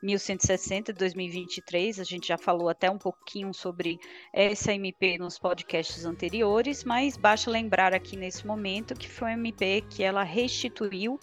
1160 0.01 0.93
de 0.93 0.99
2023. 0.99 1.99
A 1.99 2.05
gente 2.05 2.29
já 2.29 2.37
falou 2.37 2.69
até 2.69 2.89
um 2.89 2.97
pouquinho 2.97 3.53
sobre 3.53 3.99
essa 4.31 4.73
MP 4.73 5.17
nos 5.17 5.37
podcasts 5.37 6.05
anteriores, 6.05 6.85
mas 6.85 7.17
basta 7.17 7.51
lembrar 7.51 7.93
aqui 7.93 8.15
nesse 8.15 8.47
momento 8.47 8.95
que 8.95 9.09
foi 9.09 9.31
uma 9.31 9.33
MP 9.33 9.83
que 9.89 10.03
ela 10.03 10.23
restituiu 10.23 11.19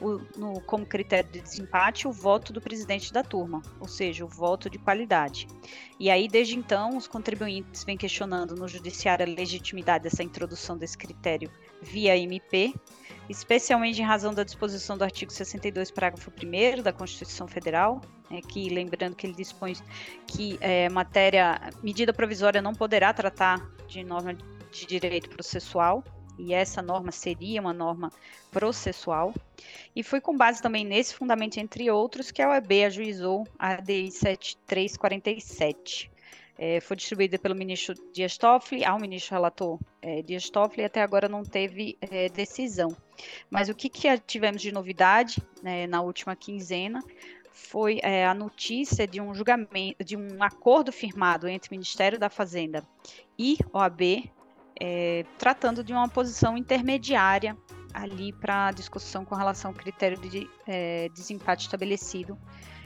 o, 0.00 0.20
no, 0.36 0.60
como 0.62 0.86
critério 0.86 1.30
de 1.30 1.40
desempate 1.40 2.06
o 2.06 2.12
voto 2.12 2.52
do 2.52 2.60
presidente 2.60 3.12
da 3.12 3.22
turma, 3.22 3.62
ou 3.80 3.88
seja, 3.88 4.24
o 4.24 4.28
voto 4.28 4.70
de 4.70 4.78
qualidade. 4.78 5.46
E 5.98 6.10
aí, 6.10 6.28
desde 6.28 6.56
então, 6.56 6.96
os 6.96 7.08
contribuintes 7.08 7.84
vêm 7.84 7.96
questionando 7.96 8.54
no 8.54 8.68
judiciário 8.68 9.26
a 9.26 9.28
legitimidade 9.28 10.04
dessa 10.04 10.22
introdução 10.22 10.76
desse 10.76 10.96
critério 10.96 11.50
via 11.82 12.16
MP, 12.16 12.74
especialmente 13.28 14.00
em 14.00 14.04
razão 14.04 14.32
da 14.32 14.42
disposição 14.42 14.96
do 14.96 15.04
artigo 15.04 15.32
62, 15.32 15.90
parágrafo 15.90 16.30
1 16.30 16.82
da 16.82 16.92
Constituição 16.92 17.46
Federal, 17.46 18.00
né, 18.30 18.40
que 18.40 18.68
lembrando 18.68 19.16
que 19.16 19.26
ele 19.26 19.34
dispõe 19.34 19.74
que 20.26 20.58
é, 20.60 20.88
matéria, 20.88 21.60
medida 21.82 22.12
provisória 22.12 22.62
não 22.62 22.74
poderá 22.74 23.12
tratar 23.12 23.68
de 23.86 24.04
norma 24.04 24.34
de 24.70 24.86
direito 24.86 25.28
processual, 25.30 26.04
e 26.38 26.54
essa 26.54 26.80
norma 26.80 27.10
seria 27.10 27.60
uma 27.60 27.72
norma 27.72 28.12
processual. 28.50 29.34
E 29.94 30.02
foi 30.02 30.20
com 30.20 30.36
base 30.36 30.62
também 30.62 30.84
nesse 30.84 31.14
fundamento, 31.14 31.58
entre 31.58 31.90
outros, 31.90 32.30
que 32.30 32.40
a 32.40 32.50
OEB 32.50 32.84
ajuizou 32.84 33.46
a 33.58 33.74
ADI 33.74 34.10
7347. 34.10 36.10
É, 36.60 36.80
foi 36.80 36.96
distribuída 36.96 37.38
pelo 37.38 37.54
ministro 37.54 37.94
Dias 38.12 38.36
Toffoli 38.36 38.84
ao 38.84 38.98
ministro 38.98 39.36
relator 39.36 39.78
é, 40.02 40.22
Dias 40.22 40.50
Toffoli 40.50 40.82
e 40.82 40.86
até 40.86 41.00
agora 41.00 41.28
não 41.28 41.44
teve 41.44 41.96
é, 42.00 42.28
decisão. 42.28 42.96
Mas 43.48 43.68
o 43.68 43.74
que, 43.74 43.88
que 43.88 44.08
tivemos 44.26 44.60
de 44.60 44.72
novidade 44.72 45.40
né, 45.62 45.86
na 45.86 46.00
última 46.00 46.34
quinzena 46.34 47.00
foi 47.52 48.00
é, 48.02 48.26
a 48.26 48.34
notícia 48.34 49.06
de 49.06 49.20
um 49.20 49.32
julgamento, 49.34 50.02
de 50.02 50.16
um 50.16 50.42
acordo 50.42 50.90
firmado 50.90 51.48
entre 51.48 51.68
o 51.68 51.74
Ministério 51.74 52.18
da 52.18 52.28
Fazenda 52.28 52.82
e 53.38 53.56
OAB 53.72 54.28
é, 54.80 55.24
tratando 55.36 55.82
de 55.82 55.92
uma 55.92 56.08
posição 56.08 56.56
intermediária 56.56 57.56
ali 57.92 58.32
para 58.32 58.70
discussão 58.72 59.24
com 59.24 59.34
relação 59.34 59.70
ao 59.70 59.76
critério 59.76 60.18
de 60.18 60.48
é, 60.66 61.08
desempate 61.08 61.64
estabelecido 61.64 62.38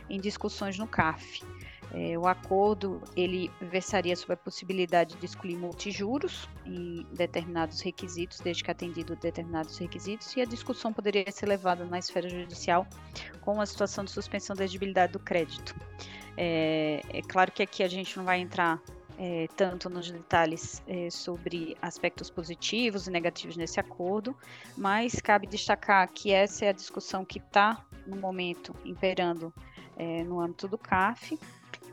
em 0.08 0.20
discussões 0.20 0.78
no 0.78 0.86
CAF. 0.86 1.42
É, 1.94 2.16
o 2.16 2.26
acordo 2.26 3.02
ele 3.14 3.50
versaria 3.60 4.16
sobre 4.16 4.32
a 4.32 4.36
possibilidade 4.36 5.14
de 5.16 5.26
excluir 5.26 5.56
multijuros 5.56 6.48
em 6.64 7.06
determinados 7.12 7.82
requisitos, 7.82 8.40
desde 8.40 8.64
que 8.64 8.70
atendido 8.70 9.14
determinados 9.14 9.76
requisitos, 9.76 10.34
e 10.34 10.40
a 10.40 10.46
discussão 10.46 10.90
poderia 10.90 11.30
ser 11.30 11.46
levada 11.46 11.84
na 11.84 11.98
esfera 11.98 12.30
judicial 12.30 12.86
com 13.42 13.60
a 13.60 13.66
situação 13.66 14.04
de 14.04 14.10
suspensão 14.10 14.56
da 14.56 14.64
exigibilidade 14.64 15.12
do 15.12 15.18
crédito. 15.18 15.74
É, 16.34 17.02
é 17.10 17.20
claro 17.20 17.52
que 17.52 17.62
aqui 17.62 17.82
a 17.82 17.88
gente 17.88 18.16
não 18.16 18.24
vai 18.24 18.40
entrar 18.40 18.80
é, 19.18 19.46
tanto 19.56 19.88
nos 19.88 20.10
detalhes 20.10 20.82
é, 20.86 21.10
sobre 21.10 21.76
aspectos 21.80 22.30
positivos 22.30 23.06
e 23.06 23.10
negativos 23.10 23.56
nesse 23.56 23.78
acordo, 23.78 24.36
mas 24.76 25.20
cabe 25.20 25.46
destacar 25.46 26.08
que 26.08 26.32
essa 26.32 26.64
é 26.64 26.68
a 26.68 26.72
discussão 26.72 27.24
que 27.24 27.38
está, 27.38 27.84
no 28.06 28.16
momento, 28.16 28.74
imperando 28.84 29.52
é, 29.96 30.24
no 30.24 30.40
âmbito 30.40 30.66
do 30.66 30.78
CAF. 30.78 31.38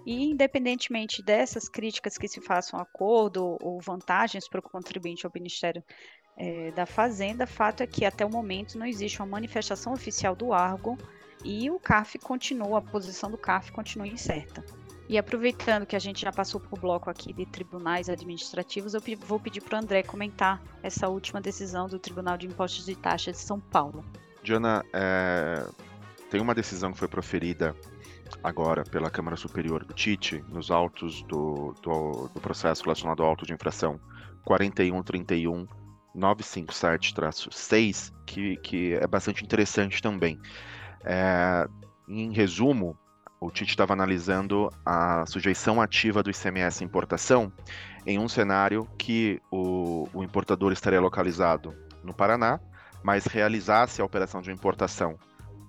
E, 0.05 0.32
independentemente 0.32 1.21
dessas 1.21 1.67
críticas 1.67 2.17
que 2.17 2.27
se 2.27 2.41
façam 2.41 2.79
ao 2.79 2.84
acordo 2.84 3.58
ou 3.62 3.79
vantagens 3.79 4.47
para 4.47 4.60
o 4.60 4.63
contribuinte 4.63 5.25
ao 5.25 5.32
Ministério 5.34 5.84
é, 6.38 6.71
da 6.71 6.86
Fazenda, 6.86 7.45
fato 7.45 7.84
é 7.84 7.88
que 7.88 8.05
até 8.05 8.25
o 8.25 8.29
momento 8.29 8.77
não 8.77 8.86
existe 8.86 9.19
uma 9.19 9.27
manifestação 9.27 9.93
oficial 9.93 10.36
do 10.36 10.49
órgão 10.49 10.97
e 11.43 11.69
o 11.69 11.79
CAF 11.79 12.17
continua, 12.19 12.79
a 12.79 12.82
posição 12.82 13.29
do 13.29 13.38
CAF 13.38 13.71
continua 13.71 14.08
incerta. 14.08 14.63
E 15.10 15.17
aproveitando 15.17 15.88
que 15.88 15.95
a 15.95 16.00
gente 16.00 16.22
já 16.22 16.32
passou 16.32 16.62
por 16.62 16.80
bloco 16.80 17.10
aqui 17.10 17.34
de 17.34 17.43
tribunais 17.43 18.08
administrativos, 18.10 18.93
eu 18.93 19.02
vou 19.26 19.39
pedir 19.39 19.60
para 19.60 19.78
o 19.78 19.82
André 19.82 20.04
comentar 20.04 20.62
essa 20.84 21.10
última 21.10 21.41
decisão 21.41 21.88
do 21.88 21.98
Tribunal 21.98 22.38
de 22.38 22.45
Impostos 22.45 22.88
e 22.88 22.95
Taxas 22.95 23.38
de 23.38 23.41
São 23.41 23.60
Paulo. 23.60 24.06
Diana, 24.43 24.86
é... 24.93 25.65
tem 26.30 26.39
uma 26.39 26.54
decisão 26.54 26.91
que 26.93 27.00
foi 27.00 27.08
proferida 27.08 27.76
agora 28.43 28.84
pela 28.84 29.10
Câmara 29.10 29.36
Superior 29.36 29.84
do 29.84 29.95
Tite, 29.95 30.45
nos 30.48 30.69
autos 30.69 31.24
do, 31.24 31.74
do, 31.82 32.30
do 32.32 32.39
processo 32.39 32.84
relacionado 32.84 33.24
ao 33.24 33.30
auto 33.30 33.48
de 33.48 33.54
infração 33.54 34.00
4131 34.45 35.65
957-6, 36.15 38.13
que, 38.28 38.58
que 38.58 38.93
é 38.93 39.08
bastante 39.08 39.43
interessante 39.43 40.04
também. 40.04 40.39
É, 41.04 41.67
em 42.08 42.32
resumo, 42.32 42.95
o 43.39 43.49
Tite 43.49 43.71
estava 43.71 43.93
analisando 43.93 44.69
a 44.86 45.25
sujeição 45.25 45.82
ativa 45.82 46.21
do 46.21 46.30
ICMS 46.30 46.84
importação 46.84 47.52
em 48.06 48.19
um 48.19 48.28
cenário 48.28 48.88
que 48.97 49.41
o, 49.52 50.08
o 50.13 50.23
importador 50.23 50.71
estaria 50.71 50.99
localizado 50.99 51.73
no 52.04 52.13
Paraná, 52.13 52.60
mas 53.04 53.25
realizasse 53.25 54.02
a 54.02 54.06
operação 54.06 54.41
de 54.41 54.52
importação 54.52 55.17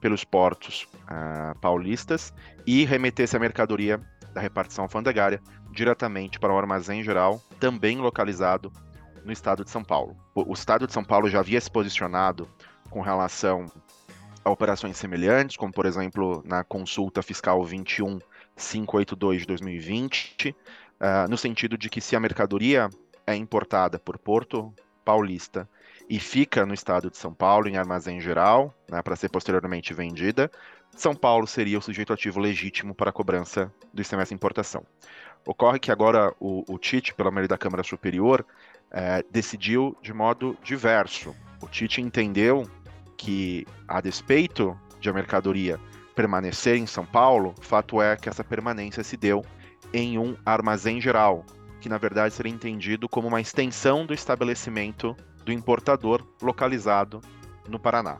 pelos 0.00 0.24
portos 0.24 0.88
uh, 1.04 1.58
paulistas 1.60 2.32
e 2.66 2.84
remetesse 2.84 3.36
a 3.36 3.40
mercadoria 3.40 4.00
da 4.32 4.40
repartição 4.40 4.84
alfandegária 4.84 5.40
diretamente 5.70 6.40
para 6.40 6.52
o 6.52 6.58
armazém 6.58 7.02
geral, 7.02 7.40
também 7.60 7.98
localizado 7.98 8.72
no 9.24 9.30
estado 9.30 9.64
de 9.64 9.70
São 9.70 9.84
Paulo. 9.84 10.16
O, 10.34 10.50
o 10.50 10.52
estado 10.54 10.86
de 10.86 10.92
São 10.92 11.04
Paulo 11.04 11.28
já 11.28 11.40
havia 11.40 11.60
se 11.60 11.70
posicionado 11.70 12.48
com 12.88 13.00
relação 13.00 13.66
a 14.44 14.50
operações 14.50 14.96
semelhantes, 14.96 15.56
como 15.56 15.72
por 15.72 15.86
exemplo 15.86 16.42
na 16.44 16.64
consulta 16.64 17.22
fiscal 17.22 17.62
21582 17.62 19.40
de 19.42 19.46
2020, 19.46 20.50
uh, 20.50 21.28
no 21.28 21.36
sentido 21.36 21.76
de 21.76 21.88
que 21.88 22.00
se 22.00 22.16
a 22.16 22.20
mercadoria 22.20 22.88
é 23.26 23.34
importada 23.34 23.98
por 23.98 24.18
Porto 24.18 24.72
Paulista 25.04 25.68
e 26.08 26.18
fica 26.18 26.66
no 26.66 26.74
estado 26.74 27.10
de 27.10 27.16
São 27.16 27.32
Paulo, 27.32 27.68
em 27.68 27.76
armazém 27.76 28.20
geral, 28.20 28.74
né, 28.90 29.00
para 29.02 29.14
ser 29.14 29.28
posteriormente 29.28 29.94
vendida, 29.94 30.50
São 30.96 31.14
Paulo 31.14 31.46
seria 31.46 31.78
o 31.78 31.82
sujeito 31.82 32.12
ativo 32.12 32.40
legítimo 32.40 32.94
para 32.94 33.10
a 33.10 33.12
cobrança 33.12 33.72
do 33.92 34.02
ICMS 34.02 34.34
importação. 34.34 34.84
Ocorre 35.46 35.78
que 35.78 35.92
agora 35.92 36.34
o, 36.40 36.64
o 36.68 36.78
Tite, 36.78 37.14
pela 37.14 37.30
maioria 37.30 37.48
da 37.48 37.58
Câmara 37.58 37.82
Superior, 37.82 38.44
é, 38.90 39.24
decidiu 39.30 39.96
de 40.02 40.12
modo 40.12 40.58
diverso. 40.62 41.34
O 41.62 41.68
Tite 41.68 42.00
entendeu 42.00 42.68
que, 43.20 43.66
a 43.86 44.00
despeito 44.00 44.74
de 44.98 45.10
a 45.10 45.12
mercadoria 45.12 45.78
permanecer 46.14 46.76
em 46.76 46.86
São 46.86 47.04
Paulo, 47.04 47.54
fato 47.60 48.00
é 48.00 48.16
que 48.16 48.30
essa 48.30 48.42
permanência 48.42 49.04
se 49.04 49.14
deu 49.14 49.44
em 49.92 50.18
um 50.18 50.34
armazém 50.44 51.02
geral, 51.02 51.44
que 51.82 51.88
na 51.88 51.98
verdade 51.98 52.32
seria 52.32 52.50
entendido 52.50 53.10
como 53.10 53.28
uma 53.28 53.40
extensão 53.40 54.06
do 54.06 54.14
estabelecimento 54.14 55.14
do 55.44 55.52
importador 55.52 56.24
localizado 56.40 57.20
no 57.68 57.78
Paraná. 57.78 58.16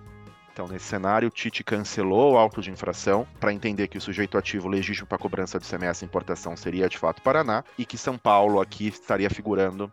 Então, 0.52 0.68
nesse 0.68 0.84
cenário, 0.84 1.28
o 1.28 1.30
Tite 1.30 1.64
cancelou 1.64 2.34
o 2.34 2.36
auto 2.36 2.60
de 2.60 2.70
infração 2.70 3.26
para 3.38 3.54
entender 3.54 3.88
que 3.88 3.96
o 3.96 4.00
sujeito 4.02 4.36
ativo 4.36 4.68
legítimo 4.68 5.06
para 5.06 5.16
cobrança 5.16 5.58
do 5.58 5.64
CMS 5.64 6.02
importação 6.02 6.54
seria 6.54 6.90
de 6.90 6.98
fato 6.98 7.22
Paraná 7.22 7.64
e 7.78 7.86
que 7.86 7.96
São 7.96 8.18
Paulo 8.18 8.60
aqui 8.60 8.88
estaria 8.88 9.30
figurando 9.30 9.90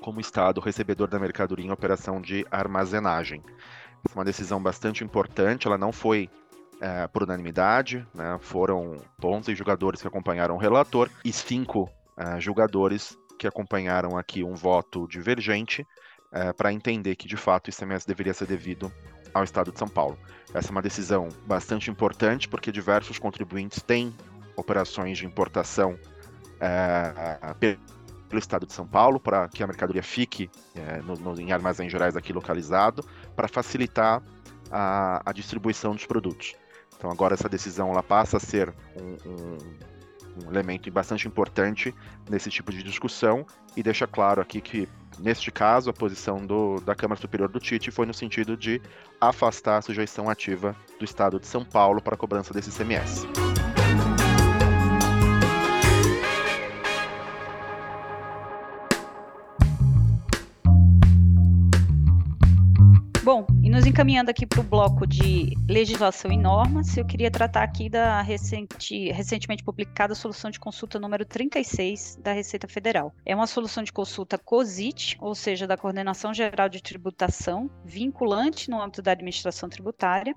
como 0.00 0.18
Estado 0.18 0.62
recebedor 0.62 1.08
da 1.08 1.18
mercadoria 1.18 1.66
em 1.66 1.70
operação 1.70 2.22
de 2.22 2.46
armazenagem. 2.50 3.42
Uma 4.14 4.24
decisão 4.24 4.62
bastante 4.62 5.04
importante, 5.04 5.66
ela 5.66 5.78
não 5.78 5.92
foi 5.92 6.28
é, 6.80 7.06
por 7.08 7.22
unanimidade, 7.22 8.06
né? 8.14 8.38
foram 8.40 8.96
11 9.22 9.54
jogadores 9.54 10.00
que 10.00 10.08
acompanharam 10.08 10.54
o 10.54 10.58
relator 10.58 11.10
e 11.24 11.32
cinco 11.32 11.90
é, 12.16 12.40
jogadores 12.40 13.18
que 13.38 13.46
acompanharam 13.46 14.16
aqui 14.16 14.42
um 14.42 14.54
voto 14.54 15.06
divergente 15.06 15.86
é, 16.32 16.52
para 16.52 16.72
entender 16.72 17.16
que 17.16 17.28
de 17.28 17.36
fato 17.36 17.68
o 17.68 17.70
ICMS 17.70 18.06
deveria 18.06 18.34
ser 18.34 18.46
devido 18.46 18.92
ao 19.32 19.44
Estado 19.44 19.72
de 19.72 19.78
São 19.78 19.88
Paulo. 19.88 20.18
Essa 20.52 20.68
é 20.68 20.72
uma 20.72 20.82
decisão 20.82 21.28
bastante 21.46 21.90
importante 21.90 22.48
porque 22.48 22.72
diversos 22.72 23.18
contribuintes 23.18 23.82
têm 23.82 24.14
operações 24.56 25.18
de 25.18 25.26
importação 25.26 25.98
é, 26.60 27.38
pelo 28.30 28.38
estado 28.38 28.64
de 28.64 28.72
São 28.72 28.86
Paulo, 28.86 29.18
para 29.18 29.48
que 29.48 29.62
a 29.62 29.66
mercadoria 29.66 30.02
fique 30.02 30.48
é, 30.74 31.02
no, 31.02 31.14
no, 31.16 31.38
em 31.40 31.52
armazéns 31.52 31.90
gerais 31.90 32.16
aqui 32.16 32.32
localizado, 32.32 33.04
para 33.34 33.48
facilitar 33.48 34.22
a, 34.70 35.20
a, 35.26 35.32
distribuição 35.32 35.92
dos 35.92 36.06
produtos. 36.06 36.54
Então 36.96 37.10
agora 37.10 37.34
essa 37.34 37.48
decisão 37.48 37.90
ela 37.90 38.02
passa 38.02 38.36
a 38.36 38.40
ser 38.40 38.72
um, 38.96 39.28
um, 39.28 40.44
um 40.46 40.50
elemento 40.50 40.90
bastante 40.92 41.26
importante 41.26 41.92
nesse 42.28 42.48
tipo 42.50 42.70
de 42.70 42.82
discussão 42.82 43.44
e 43.76 43.82
deixa 43.82 44.06
claro 44.06 44.40
aqui 44.40 44.60
que 44.60 44.88
neste 45.18 45.50
caso, 45.50 45.90
a 45.90 45.92
posição 45.92 46.46
do, 46.46 46.80
da 46.80 46.94
Câmara 46.94 47.20
Superior 47.20 47.48
do 47.48 47.58
Tite 47.58 47.90
foi 47.90 48.06
no 48.06 48.14
sentido 48.14 48.56
de 48.56 48.80
afastar 49.20 49.78
a 49.78 49.82
sujeição 49.82 50.30
ativa 50.30 50.74
do 50.98 51.04
Estado 51.04 51.40
de 51.40 51.46
São 51.46 51.64
Paulo 51.64 52.00
para 52.00 52.14
a 52.14 52.18
cobrança 52.18 52.54
desse 52.54 52.70
CMS. 52.70 53.26
Bom, 63.32 63.46
e 63.62 63.70
nos 63.70 63.86
encaminhando 63.86 64.28
aqui 64.28 64.44
para 64.44 64.58
o 64.58 64.64
bloco 64.64 65.06
de 65.06 65.56
legislação 65.68 66.32
e 66.32 66.36
normas, 66.36 66.96
eu 66.96 67.04
queria 67.04 67.30
tratar 67.30 67.62
aqui 67.62 67.88
da 67.88 68.20
recente, 68.22 69.12
recentemente 69.12 69.62
publicada 69.62 70.16
solução 70.16 70.50
de 70.50 70.58
consulta 70.58 70.98
número 70.98 71.24
36 71.24 72.18
da 72.20 72.32
Receita 72.32 72.66
Federal. 72.66 73.14
É 73.24 73.32
uma 73.32 73.46
solução 73.46 73.84
de 73.84 73.92
consulta 73.92 74.36
COSIT, 74.36 75.16
ou 75.20 75.32
seja, 75.32 75.64
da 75.64 75.76
Coordenação 75.76 76.34
Geral 76.34 76.68
de 76.68 76.82
Tributação, 76.82 77.70
vinculante 77.84 78.68
no 78.68 78.82
âmbito 78.82 79.00
da 79.00 79.12
administração 79.12 79.68
tributária, 79.68 80.34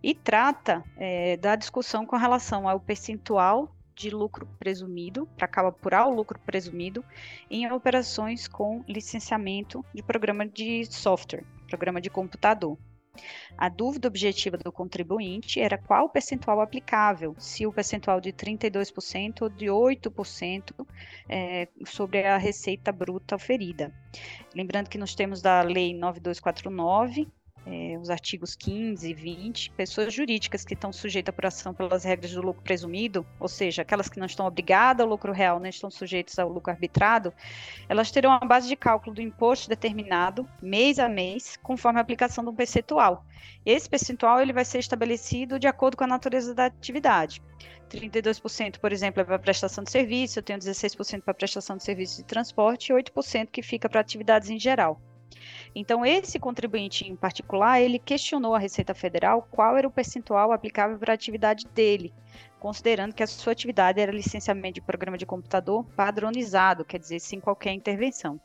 e 0.00 0.14
trata 0.14 0.84
é, 0.96 1.36
da 1.38 1.56
discussão 1.56 2.06
com 2.06 2.16
relação 2.16 2.68
ao 2.68 2.78
percentual 2.78 3.74
de 3.96 4.10
lucro 4.10 4.46
presumido, 4.60 5.28
para 5.36 5.48
apurar 5.66 6.06
o 6.06 6.14
lucro 6.14 6.38
presumido, 6.46 7.04
em 7.50 7.68
operações 7.72 8.46
com 8.46 8.84
licenciamento 8.86 9.84
de 9.92 10.04
programa 10.04 10.46
de 10.46 10.86
software, 10.86 11.44
programa 11.68 12.00
de 12.00 12.10
computador. 12.10 12.76
A 13.56 13.68
dúvida 13.68 14.08
objetiva 14.08 14.56
do 14.56 14.70
contribuinte 14.70 15.60
era 15.60 15.76
qual 15.76 16.06
o 16.06 16.08
percentual 16.08 16.60
aplicável, 16.60 17.34
se 17.38 17.66
o 17.66 17.72
percentual 17.72 18.20
de 18.20 18.32
32% 18.32 19.42
ou 19.42 19.48
de 19.48 19.66
8% 19.66 20.86
é, 21.28 21.68
sobre 21.84 22.24
a 22.24 22.36
receita 22.36 22.92
bruta 22.92 23.34
oferida. 23.34 23.92
Lembrando 24.54 24.88
que 24.88 24.98
nós 24.98 25.14
temos 25.14 25.42
da 25.42 25.62
Lei 25.62 25.94
9249, 25.94 27.28
é, 27.70 27.98
os 27.98 28.08
artigos 28.08 28.56
15 28.56 29.10
e 29.10 29.12
20, 29.12 29.70
pessoas 29.72 30.12
jurídicas 30.12 30.64
que 30.64 30.72
estão 30.72 30.90
sujeitas 30.92 31.30
à 31.30 31.34
apuração 31.34 31.74
pelas 31.74 32.02
regras 32.02 32.32
do 32.32 32.40
lucro 32.40 32.62
presumido, 32.62 33.26
ou 33.38 33.48
seja, 33.48 33.82
aquelas 33.82 34.08
que 34.08 34.18
não 34.18 34.26
estão 34.26 34.46
obrigadas 34.46 35.04
ao 35.04 35.10
lucro 35.10 35.32
real, 35.32 35.60
não 35.60 35.68
estão 35.68 35.90
sujeitas 35.90 36.38
ao 36.38 36.48
lucro 36.48 36.72
arbitrado, 36.72 37.32
elas 37.88 38.10
terão 38.10 38.30
uma 38.30 38.40
base 38.40 38.68
de 38.68 38.76
cálculo 38.76 39.14
do 39.14 39.20
imposto 39.20 39.68
determinado 39.68 40.48
mês 40.62 40.98
a 40.98 41.08
mês, 41.08 41.58
conforme 41.62 41.98
a 41.98 42.02
aplicação 42.02 42.42
de 42.42 42.50
um 42.50 42.54
percentual. 42.54 43.24
Esse 43.66 43.88
percentual 43.88 44.40
ele 44.40 44.52
vai 44.52 44.64
ser 44.64 44.78
estabelecido 44.78 45.58
de 45.58 45.66
acordo 45.66 45.96
com 45.96 46.04
a 46.04 46.08
natureza 46.08 46.54
da 46.54 46.66
atividade. 46.66 47.42
32%, 47.90 48.78
por 48.78 48.92
exemplo, 48.92 49.20
é 49.20 49.24
para 49.24 49.38
prestação 49.38 49.84
de 49.84 49.90
serviço, 49.90 50.38
eu 50.38 50.42
tenho 50.42 50.58
16% 50.58 51.22
para 51.22 51.34
prestação 51.34 51.76
de 51.76 51.84
serviço 51.84 52.18
de 52.18 52.24
transporte 52.24 52.92
e 52.92 52.94
8% 52.94 53.48
que 53.50 53.62
fica 53.62 53.88
para 53.88 54.00
atividades 54.00 54.50
em 54.50 54.58
geral. 54.58 55.00
Então, 55.74 56.04
esse 56.04 56.38
contribuinte 56.38 57.06
em 57.06 57.16
particular, 57.16 57.80
ele 57.80 57.98
questionou 57.98 58.54
a 58.54 58.58
Receita 58.58 58.94
Federal 58.94 59.46
qual 59.50 59.76
era 59.76 59.86
o 59.86 59.90
percentual 59.90 60.52
aplicável 60.52 60.98
para 60.98 61.12
a 61.12 61.14
atividade 61.14 61.66
dele, 61.66 62.12
considerando 62.58 63.14
que 63.14 63.22
a 63.22 63.26
sua 63.26 63.52
atividade 63.52 64.00
era 64.00 64.12
licenciamento 64.12 64.74
de 64.74 64.80
programa 64.80 65.16
de 65.16 65.26
computador 65.26 65.84
padronizado, 65.96 66.84
quer 66.84 66.98
dizer, 66.98 67.20
sem 67.20 67.40
qualquer 67.40 67.72
intervenção. 67.72 68.40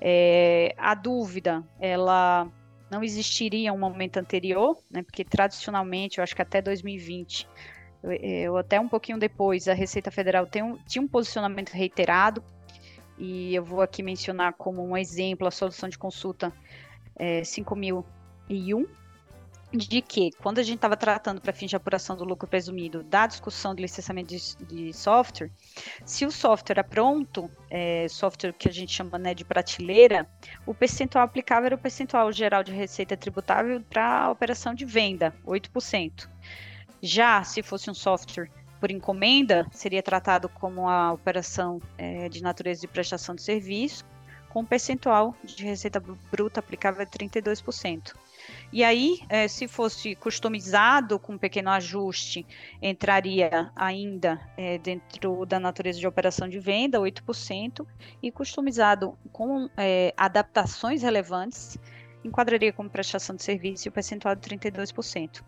É, 0.00 0.74
a 0.78 0.94
dúvida, 0.94 1.64
ela 1.78 2.48
não 2.90 3.02
existiria 3.02 3.72
um 3.72 3.78
momento 3.78 4.18
anterior, 4.18 4.76
né, 4.90 5.02
porque 5.02 5.24
tradicionalmente, 5.24 6.18
eu 6.18 6.24
acho 6.24 6.34
que 6.34 6.42
até 6.42 6.60
2020, 6.60 7.48
ou 8.48 8.56
até 8.56 8.80
um 8.80 8.88
pouquinho 8.88 9.18
depois, 9.18 9.68
a 9.68 9.74
Receita 9.74 10.10
Federal 10.10 10.48
um, 10.56 10.76
tinha 10.86 11.02
um 11.02 11.08
posicionamento 11.08 11.70
reiterado 11.70 12.42
e 13.20 13.54
eu 13.54 13.62
vou 13.62 13.82
aqui 13.82 14.02
mencionar 14.02 14.54
como 14.54 14.82
um 14.82 14.96
exemplo 14.96 15.46
a 15.46 15.50
solução 15.50 15.90
de 15.90 15.98
consulta 15.98 16.50
é, 17.14 17.44
5001, 17.44 18.86
de 19.72 20.00
que, 20.00 20.30
quando 20.42 20.58
a 20.58 20.62
gente 20.62 20.76
estava 20.76 20.96
tratando 20.96 21.38
para 21.38 21.52
fins 21.52 21.68
de 21.68 21.76
apuração 21.76 22.16
do 22.16 22.24
lucro 22.24 22.48
presumido 22.48 23.04
da 23.04 23.26
discussão 23.26 23.74
de 23.74 23.82
licenciamento 23.82 24.34
de, 24.34 24.64
de 24.64 24.92
software, 24.94 25.50
se 26.04 26.24
o 26.24 26.30
software 26.30 26.78
era 26.78 26.84
pronto, 26.84 27.48
é, 27.68 28.08
software 28.08 28.54
que 28.54 28.68
a 28.68 28.72
gente 28.72 28.92
chama 28.92 29.18
né, 29.18 29.34
de 29.34 29.44
prateleira, 29.44 30.26
o 30.66 30.74
percentual 30.74 31.22
aplicável 31.22 31.66
era 31.66 31.74
o 31.74 31.78
percentual 31.78 32.32
geral 32.32 32.64
de 32.64 32.72
receita 32.72 33.18
tributável 33.18 33.82
para 33.82 34.24
a 34.24 34.30
operação 34.30 34.74
de 34.74 34.86
venda, 34.86 35.34
8%. 35.46 36.26
Já 37.02 37.44
se 37.44 37.62
fosse 37.62 37.90
um 37.90 37.94
software 37.94 38.50
por 38.80 38.90
encomenda 38.90 39.66
seria 39.70 40.02
tratado 40.02 40.48
como 40.48 40.88
a 40.88 41.12
operação 41.12 41.80
é, 41.98 42.28
de 42.28 42.42
natureza 42.42 42.80
de 42.80 42.88
prestação 42.88 43.34
de 43.34 43.42
serviço, 43.42 44.04
com 44.48 44.64
percentual 44.64 45.34
de 45.44 45.64
receita 45.64 46.02
bruta 46.30 46.58
aplicável 46.58 47.04
de 47.04 47.10
32%. 47.12 48.14
E 48.72 48.82
aí, 48.82 49.20
é, 49.28 49.46
se 49.46 49.68
fosse 49.68 50.14
customizado 50.14 51.18
com 51.18 51.34
um 51.34 51.38
pequeno 51.38 51.70
ajuste, 51.70 52.44
entraria 52.80 53.70
ainda 53.76 54.40
é, 54.56 54.78
dentro 54.78 55.44
da 55.46 55.60
natureza 55.60 55.98
de 55.98 56.06
operação 56.06 56.48
de 56.48 56.58
venda, 56.58 56.98
8%, 56.98 57.86
e 58.22 58.30
customizado 58.32 59.16
com 59.32 59.68
é, 59.76 60.12
adaptações 60.16 61.02
relevantes, 61.02 61.78
enquadraria 62.24 62.72
como 62.72 62.90
prestação 62.90 63.34
de 63.34 63.42
serviço 63.42 63.88
o 63.88 63.92
percentual 63.92 64.34
de 64.34 64.42
32%. 64.42 65.42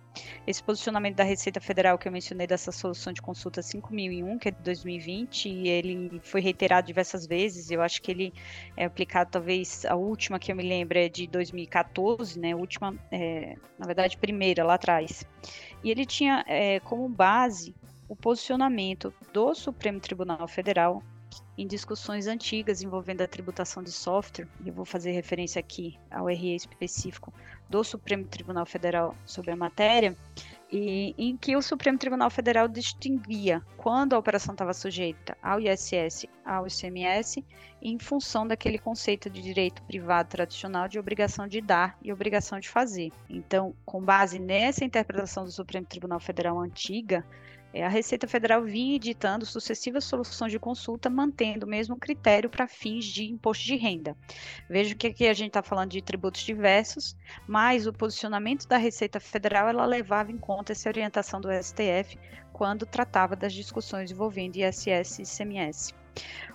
Esse 0.46 0.62
posicionamento 0.62 1.16
da 1.16 1.24
Receita 1.24 1.61
Federal 1.61 1.98
que 1.98 2.08
eu 2.08 2.12
mencionei 2.12 2.46
dessa 2.46 2.72
solução 2.72 3.12
de 3.12 3.22
consulta 3.22 3.62
5001, 3.62 4.38
que 4.38 4.48
é 4.48 4.50
de 4.50 4.62
2020, 4.62 5.48
e 5.48 5.68
ele 5.68 6.20
foi 6.22 6.40
reiterado 6.40 6.87
diversas 6.87 7.26
vezes, 7.26 7.70
eu 7.70 7.82
acho 7.82 8.00
que 8.02 8.11
ele 8.11 8.32
é 8.76 8.85
aplicado, 8.85 9.30
talvez, 9.30 9.85
a 9.85 9.94
última 9.94 10.38
que 10.38 10.50
eu 10.50 10.56
me 10.56 10.62
lembro 10.62 10.98
é 10.98 11.08
de 11.08 11.26
2014, 11.26 12.38
né, 12.38 12.54
última, 12.54 12.94
é, 13.11 13.56
na 13.78 13.87
verdade, 13.87 14.16
primeira, 14.16 14.64
lá 14.64 14.74
atrás. 14.74 15.24
E 15.82 15.90
ele 15.90 16.06
tinha 16.06 16.44
é, 16.46 16.80
como 16.80 17.08
base 17.08 17.74
o 18.08 18.16
posicionamento 18.16 19.12
do 19.32 19.54
Supremo 19.54 19.98
Tribunal 19.98 20.46
Federal 20.46 21.02
em 21.56 21.66
discussões 21.66 22.26
antigas 22.26 22.82
envolvendo 22.82 23.20
a 23.22 23.28
tributação 23.28 23.82
de 23.82 23.92
software, 23.92 24.48
e 24.64 24.68
eu 24.68 24.74
vou 24.74 24.84
fazer 24.84 25.12
referência 25.12 25.60
aqui 25.60 25.98
ao 26.10 26.26
RE 26.26 26.54
específico 26.54 27.32
do 27.68 27.84
Supremo 27.84 28.24
Tribunal 28.24 28.66
Federal 28.66 29.14
sobre 29.24 29.50
a 29.50 29.56
matéria, 29.56 30.16
e 30.70 31.14
em 31.18 31.36
que 31.36 31.54
o 31.54 31.60
Supremo 31.60 31.98
Tribunal 31.98 32.30
Federal 32.30 32.66
distinguia 32.66 33.62
quando 33.76 34.14
a 34.14 34.18
operação 34.18 34.54
estava 34.54 34.72
sujeita 34.72 35.36
ao 35.42 35.60
ISS, 35.60 36.26
ao 36.44 36.66
ICMS, 36.66 37.44
em 37.82 37.98
função 37.98 38.46
daquele 38.46 38.78
conceito 38.78 39.28
de 39.28 39.42
direito 39.42 39.82
privado 39.82 40.30
tradicional 40.30 40.88
de 40.88 40.98
obrigação 40.98 41.46
de 41.46 41.60
dar 41.60 41.98
e 42.00 42.10
obrigação 42.10 42.58
de 42.58 42.70
fazer. 42.70 43.12
Então, 43.28 43.74
com 43.84 44.00
base 44.00 44.38
nessa 44.38 44.84
interpretação 44.84 45.44
do 45.44 45.52
Supremo 45.52 45.86
Tribunal 45.86 46.20
Federal 46.20 46.58
antiga, 46.58 47.22
a 47.80 47.88
Receita 47.88 48.26
Federal 48.26 48.62
vinha 48.62 48.96
editando 48.96 49.46
sucessivas 49.46 50.04
soluções 50.04 50.52
de 50.52 50.58
consulta, 50.58 51.08
mantendo 51.08 51.64
o 51.64 51.68
mesmo 51.68 51.96
critério 51.96 52.50
para 52.50 52.68
fins 52.68 53.06
de 53.06 53.24
imposto 53.24 53.64
de 53.64 53.76
renda. 53.76 54.14
Veja 54.68 54.94
que 54.94 55.06
aqui 55.06 55.26
a 55.26 55.32
gente 55.32 55.48
está 55.48 55.62
falando 55.62 55.92
de 55.92 56.02
tributos 56.02 56.42
diversos, 56.42 57.16
mas 57.46 57.87
o 57.87 57.92
posicionamento 57.92 58.68
da 58.68 58.76
Receita 58.76 59.18
Federal 59.18 59.68
ela 59.68 59.87
levava 59.87 60.30
em 60.30 60.38
conta 60.38 60.72
essa 60.72 60.88
orientação 60.88 61.40
do 61.40 61.48
STF 61.50 62.18
quando 62.52 62.85
tratava 62.85 63.35
das 63.35 63.54
discussões 63.54 64.11
envolvendo 64.11 64.56
ISS 64.56 65.18
e 65.18 65.22
ICMS. 65.22 66.01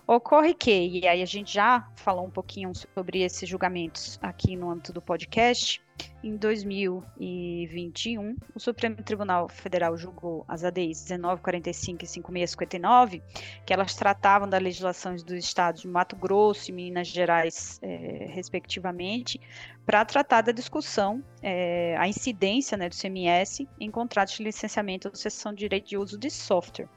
Ocorre 0.06 0.54
que, 0.54 0.72
e 0.72 1.08
aí 1.08 1.22
a 1.22 1.26
gente 1.26 1.54
já 1.54 1.89
falou 1.96 2.26
um 2.26 2.30
pouquinho 2.30 2.72
sobre 2.74 3.24
esses 3.24 3.48
julgamentos 3.48 4.17
aqui 4.22 4.56
no 4.56 4.70
âmbito 4.70 4.93
do 4.93 5.02
podcast, 5.02 5.82
em 6.24 6.36
2021, 6.36 8.36
o 8.54 8.60
Supremo 8.60 8.98
Tribunal 8.98 9.48
Federal 9.48 9.98
julgou 9.98 10.43
as 10.48 10.63
ADIs 10.63 11.10
1945 11.10 12.04
e 12.04 12.08
5659, 12.08 13.24
que 13.65 13.74
elas 13.74 13.96
tratavam 13.96 14.48
das 14.50 14.62
legislações 14.62 15.24
dos 15.24 15.38
estados 15.38 15.82
de 15.82 15.88
Mato 15.88 16.15
Grosso 16.15 16.70
e 16.72 16.74
Minas 16.74 17.08
Gerais, 17.08 17.80
é, 17.82 18.28
respectivamente, 18.30 19.39
para 19.86 20.06
tratar 20.06 20.41
da 20.41 20.52
discussão, 20.52 21.24
é, 21.41 21.96
a 21.98 22.08
incidência 22.08 22.78
né, 22.78 22.89
do 22.89 22.96
CMS 22.96 23.67
em 23.80 23.91
contratos 23.91 24.36
de 24.36 24.43
licenciamento 24.43 25.08
ou 25.08 25.15
cessão 25.15 25.54
de 25.54 25.60
direito 25.60 25.89
de 25.89 25.98
uso 25.98 26.17
de 26.17 26.30
software. 26.30 26.89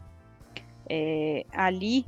É, 0.88 1.46
ali, 1.52 2.04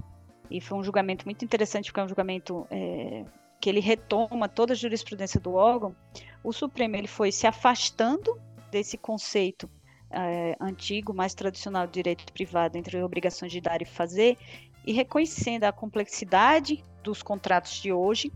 e 0.52 0.60
foi 0.60 0.78
um 0.78 0.84
julgamento 0.84 1.24
muito 1.24 1.44
interessante, 1.44 1.86
porque 1.86 2.00
é 2.00 2.04
um 2.04 2.08
julgamento 2.08 2.66
é, 2.70 3.24
que 3.58 3.70
ele 3.70 3.80
retoma 3.80 4.48
toda 4.48 4.74
a 4.74 4.76
jurisprudência 4.76 5.40
do 5.40 5.54
órgão, 5.54 5.96
o 6.44 6.52
Supremo 6.52 6.96
ele 6.96 7.06
foi 7.06 7.32
se 7.32 7.46
afastando 7.46 8.38
desse 8.70 8.98
conceito 8.98 9.70
é, 10.10 10.56
antigo, 10.60 11.14
mais 11.14 11.34
tradicional 11.34 11.86
do 11.86 11.92
direito 11.92 12.30
privado 12.32 12.76
entre 12.76 13.02
obrigações 13.02 13.50
de 13.50 13.60
dar 13.60 13.80
e 13.80 13.86
fazer, 13.86 14.36
e 14.84 14.92
reconhecendo 14.92 15.64
a 15.64 15.72
complexidade 15.72 16.84
dos 17.02 17.22
contratos 17.22 17.80
de 17.80 17.92
hoje, 17.92 18.30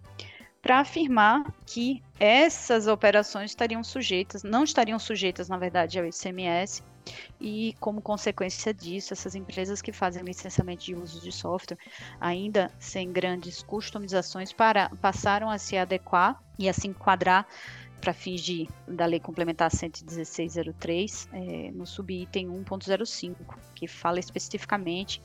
para 0.63 0.81
afirmar 0.81 1.45
que 1.67 2.03
essas 2.19 2.87
operações 2.87 3.51
estariam 3.51 3.85
sujeitas, 3.85 4.43
não 4.43 4.65
estariam 4.65 4.99
sujeitas, 4.99 5.49
na 5.49 5.59
verdade, 5.59 5.99
ao 5.99 6.07
ICMS, 6.07 6.83
e 7.40 7.75
como 7.79 8.01
consequência 8.01 8.73
disso, 8.73 9.12
essas 9.12 9.35
empresas 9.35 9.83
que 9.83 9.92
fazem 9.92 10.23
licenciamento 10.23 10.85
de 10.85 10.95
uso 10.95 11.21
de 11.21 11.33
software, 11.33 11.79
ainda 12.21 12.71
sem 12.79 13.12
grandes 13.12 13.62
customizações, 13.62 14.53
para, 14.53 14.90
passaram 15.01 15.51
a 15.51 15.59
se 15.59 15.77
adequar 15.77 16.40
e 16.59 16.69
a 16.69 16.73
se 16.73 16.88
enquadrar 16.88 17.47
para 18.01 18.12
fins 18.12 18.40
de, 18.42 18.69
da 18.87 19.07
Lei 19.07 19.19
Complementar 19.19 19.71
11603, 19.71 21.29
é, 21.33 21.71
no 21.73 21.87
subitem 21.87 22.49
1.05, 22.49 23.35
que 23.75 23.88
fala 23.88 24.21
especificamente 24.21 25.23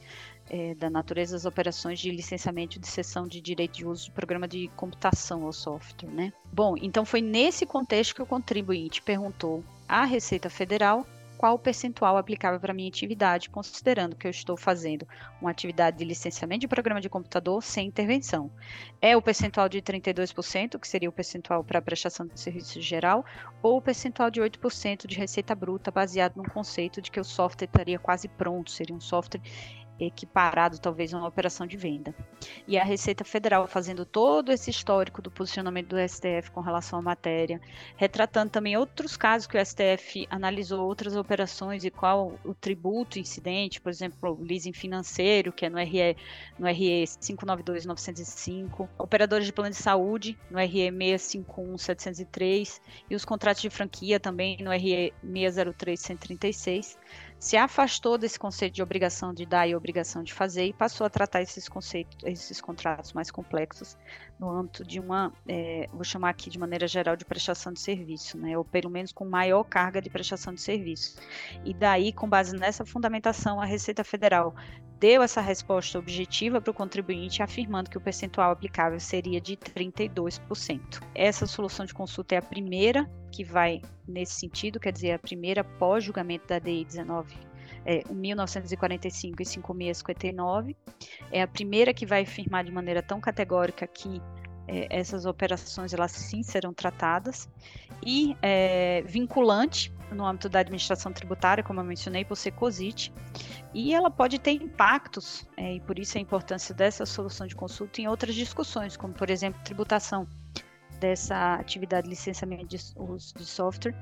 é, 0.50 0.74
da 0.76 0.90
natureza 0.90 1.34
das 1.34 1.46
operações 1.46 2.00
de 2.00 2.10
licenciamento 2.12 2.80
de 2.80 2.88
cessão 2.88 3.28
de 3.28 3.42
direito 3.42 3.78
de 3.78 3.86
uso 3.86 4.06
de 4.06 4.12
programa 4.12 4.48
de 4.48 4.70
computação 4.76 5.44
ou 5.44 5.54
software, 5.54 6.10
né? 6.10 6.34
Bom, 6.52 6.76
então 6.82 7.06
foi 7.06 7.22
nesse 7.22 7.66
contexto 7.66 8.16
que 8.16 8.22
o 8.22 8.26
contribuinte 8.26 9.02
perguntou 9.02 9.64
à 9.88 10.06
Receita 10.06 10.50
Federal 10.50 11.06
qual 11.42 11.56
o 11.56 11.60
percentual 11.60 12.18
aplicável 12.18 12.60
para 12.60 12.72
minha 12.72 12.88
atividade, 12.88 13.50
considerando 13.50 14.16
que 14.16 14.28
eu 14.28 14.30
estou 14.30 14.56
fazendo 14.56 15.08
uma 15.42 15.50
atividade 15.50 15.98
de 15.98 16.06
licenciamento 16.06 16.62
de 16.62 16.68
programa 16.68 17.02
de 17.02 17.10
computador 17.10 17.64
sem 17.64 17.88
intervenção. 17.88 18.52
É 19.02 19.18
o 19.18 19.22
percentual 19.24 19.68
de 19.68 19.82
32%, 19.82 20.80
que 20.80 20.88
seria 20.88 21.10
o 21.10 21.12
percentual 21.12 21.64
para 21.64 21.80
a 21.80 21.82
prestação 21.82 22.28
de 22.28 22.40
serviço 22.40 22.80
geral, 22.80 23.26
ou 23.60 23.78
o 23.78 23.82
percentual 23.82 24.30
de 24.30 24.40
8% 24.40 25.08
de 25.08 25.18
receita 25.18 25.56
bruta, 25.56 25.90
baseado 25.90 26.36
no 26.36 26.48
conceito 26.48 27.02
de 27.02 27.10
que 27.10 27.20
o 27.20 27.24
software 27.24 27.66
estaria 27.66 27.98
quase 27.98 28.28
pronto, 28.28 28.70
seria 28.70 28.96
um 28.96 29.02
software 29.02 29.42
equiparado 30.06 30.80
talvez 30.80 31.14
a 31.14 31.18
uma 31.18 31.28
operação 31.28 31.68
de 31.68 31.78
venda. 31.78 32.14
E 32.68 32.78
a 32.78 32.84
Receita 32.84 33.24
Federal 33.24 33.68
fazendo 33.68 34.06
todo 34.06 34.52
esse 34.52 34.70
histórico 34.70 35.22
do 35.22 35.32
posicionamento 35.32 35.90
do 35.90 36.10
STF 36.10 36.52
com 36.52 36.62
relação 36.62 37.00
à 37.00 37.02
matéria, 37.02 37.62
retratando 37.96 38.52
também 38.52 38.78
outros 38.78 39.16
casos 39.18 39.48
que 39.48 39.58
o 39.58 39.66
STF 39.66 40.28
analisou 40.30 40.86
outras 40.86 41.16
operações 41.16 41.84
e 41.84 41.92
qual 41.92 42.34
o 42.44 42.54
tributo 42.54 43.20
incidente, 43.20 43.82
por 43.82 43.90
exemplo, 43.90 44.38
o 44.40 44.44
leasing 44.44 44.74
financeiro, 44.74 45.52
que 45.52 45.66
é 45.66 45.70
no 45.70 45.78
RE, 45.78 46.16
no 46.58 46.68
RE 46.68 47.06
592905, 47.20 48.90
operadores 48.98 49.46
de 49.46 49.54
plano 49.54 49.72
de 49.72 49.78
saúde, 49.78 50.38
no 50.50 50.60
RE 50.60 50.92
651703 50.92 52.82
e 53.10 53.16
os 53.16 53.26
contratos 53.26 53.62
de 53.62 53.70
franquia 53.70 54.20
também 54.20 54.58
no 54.62 54.72
RE 54.72 55.14
603136 55.24 56.98
se 57.42 57.58
afastou 57.58 58.20
desse 58.20 58.38
conceito 58.38 58.76
de 58.76 58.84
obrigação 58.84 59.34
de 59.34 59.48
dar 59.48 59.68
e 59.68 59.76
obrigação 59.76 60.22
de 60.22 60.32
fazer 60.32 60.66
e 60.66 60.74
passou 60.74 61.08
a 61.08 61.10
tratar 61.10 61.42
esses 61.42 61.68
conceitos, 61.68 62.16
esses 62.24 62.62
contratos 62.62 63.14
mais 63.14 63.32
complexos 63.32 63.98
no 64.40 64.48
âmbito 64.48 64.86
de 64.86 65.00
uma, 65.00 65.34
é, 65.48 65.88
vou 65.92 66.04
chamar 66.04 66.30
aqui 66.30 66.52
de 66.52 66.60
maneira 66.60 66.88
geral 66.88 67.16
de 67.16 67.26
prestação 67.26 67.74
de 67.74 67.80
serviço, 67.80 68.38
né, 68.38 68.56
ou 68.56 68.64
pelo 68.64 68.92
menos 68.92 69.12
com 69.12 69.26
maior 69.26 69.64
carga 69.64 70.00
de 70.00 70.08
prestação 70.08 70.54
de 70.54 70.62
serviço. 70.62 71.20
E 71.66 71.74
daí, 71.74 72.14
com 72.14 72.30
base 72.30 72.56
nessa 72.56 72.86
fundamentação, 72.86 73.60
a 73.60 73.66
Receita 73.66 74.04
Federal 74.04 74.54
deu 75.02 75.24
essa 75.24 75.42
resposta 75.42 75.98
objetiva 75.98 76.62
para 76.62 76.70
o 76.70 76.74
contribuinte, 76.74 77.42
afirmando 77.42 77.90
que 77.90 77.98
o 77.98 78.02
percentual 78.02 78.52
aplicável 78.52 79.00
seria 79.00 79.42
de 79.42 79.58
32%. 79.58 81.02
Essa 81.16 81.48
solução 81.48 81.88
de 81.88 81.94
consulta 81.94 82.36
é 82.36 82.38
a 82.38 82.42
primeira 82.42 83.10
que 83.32 83.44
vai 83.44 83.82
nesse 84.08 84.34
sentido, 84.34 84.80
quer 84.80 84.94
dizer, 84.94 85.14
a 85.14 85.20
primeira 85.20 85.64
pós-julgamento 85.64 86.48
da 86.48 86.60
DI 86.60 86.86
19 86.86 87.36
é, 87.84 88.04
1945 88.14 89.42
e 89.42 89.46
5659. 89.46 90.78
É 91.32 91.42
a 91.42 91.48
primeira 91.48 91.96
que 91.96 92.06
vai 92.06 92.22
afirmar 92.22 92.64
de 92.64 92.72
maneira 92.72 93.02
tão 93.02 93.20
categórica 93.20 93.88
que 93.88 94.22
é, 94.68 94.88
essas 94.92 95.26
operações 95.26 95.96
elas 95.96 96.12
sim 96.12 96.44
serão 96.44 96.76
tratadas 96.76 97.50
e 98.06 98.38
é, 98.40 99.02
vinculante 99.08 99.92
no 100.12 100.26
âmbito 100.26 100.50
da 100.50 100.60
administração 100.60 101.12
tributária, 101.12 101.64
como 101.64 101.80
eu 101.80 101.84
mencionei, 101.84 102.26
por 102.26 102.36
ser 102.36 102.52
COSIT, 102.52 103.14
e 103.74 103.94
ela 103.94 104.12
pode 104.12 104.40
ter 104.40 104.52
impactos, 104.52 105.48
é, 105.58 105.76
e 105.76 105.82
por 105.82 105.98
isso 105.98 106.18
a 106.18 106.22
importância 106.22 106.74
dessa 106.76 107.06
solução 107.06 107.48
de 107.48 107.56
consulta 107.56 108.02
em 108.02 108.08
outras 108.08 108.36
discussões, 108.36 108.98
como 108.98 109.14
por 109.14 109.30
exemplo 109.30 109.62
tributação 109.64 110.28
dessa 111.00 111.56
atividade 111.56 112.04
de 112.04 112.10
licenciamento 112.10 112.68
de 112.68 112.78
uso 112.96 113.34
de 113.36 113.46
software 113.46 113.96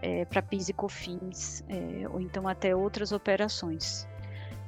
é, 0.00 0.24
para 0.24 0.40
PIS 0.40 0.68
e 0.68 0.72
COFINS, 0.72 1.64
é, 1.68 2.08
ou 2.08 2.20
então 2.20 2.46
até 2.46 2.74
outras 2.76 3.10
operações. 3.10 4.06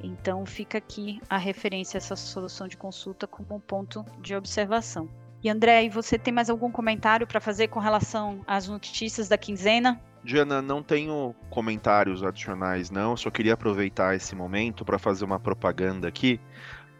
Então 0.02 0.44
fica 0.44 0.78
aqui 0.78 1.20
a 1.28 1.38
referência 1.38 1.96
a 1.96 1.98
essa 1.98 2.16
solução 2.16 2.66
de 2.68 2.76
consulta 2.76 3.26
como 3.26 3.54
um 3.54 3.60
ponto 3.60 4.04
de 4.20 4.34
observação. 4.34 5.08
E 5.42 5.48
André, 5.48 5.88
você 5.88 6.18
tem 6.18 6.34
mais 6.34 6.50
algum 6.50 6.70
comentário 6.70 7.26
para 7.26 7.40
fazer 7.40 7.68
com 7.68 7.78
relação 7.78 8.40
às 8.46 8.66
notícias 8.66 9.28
da 9.28 9.38
quinzena? 9.38 10.00
Diana, 10.26 10.60
não 10.60 10.82
tenho 10.82 11.34
comentários 11.48 12.22
adicionais, 12.22 12.90
não. 12.90 13.16
Só 13.16 13.30
queria 13.30 13.54
aproveitar 13.54 14.14
esse 14.16 14.34
momento 14.34 14.84
para 14.84 14.98
fazer 14.98 15.24
uma 15.24 15.38
propaganda 15.38 16.08
aqui, 16.08 16.40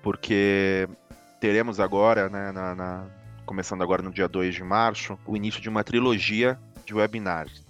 porque 0.00 0.88
teremos 1.40 1.80
agora, 1.80 2.28
né, 2.28 2.52
na, 2.52 2.74
na 2.74 3.04
começando 3.44 3.82
agora 3.82 4.02
no 4.02 4.12
dia 4.12 4.28
2 4.28 4.54
de 4.54 4.62
março, 4.62 5.18
o 5.26 5.36
início 5.36 5.60
de 5.60 5.68
uma 5.68 5.82
trilogia 5.82 6.58
de 6.84 6.94
webinars. 6.94 7.66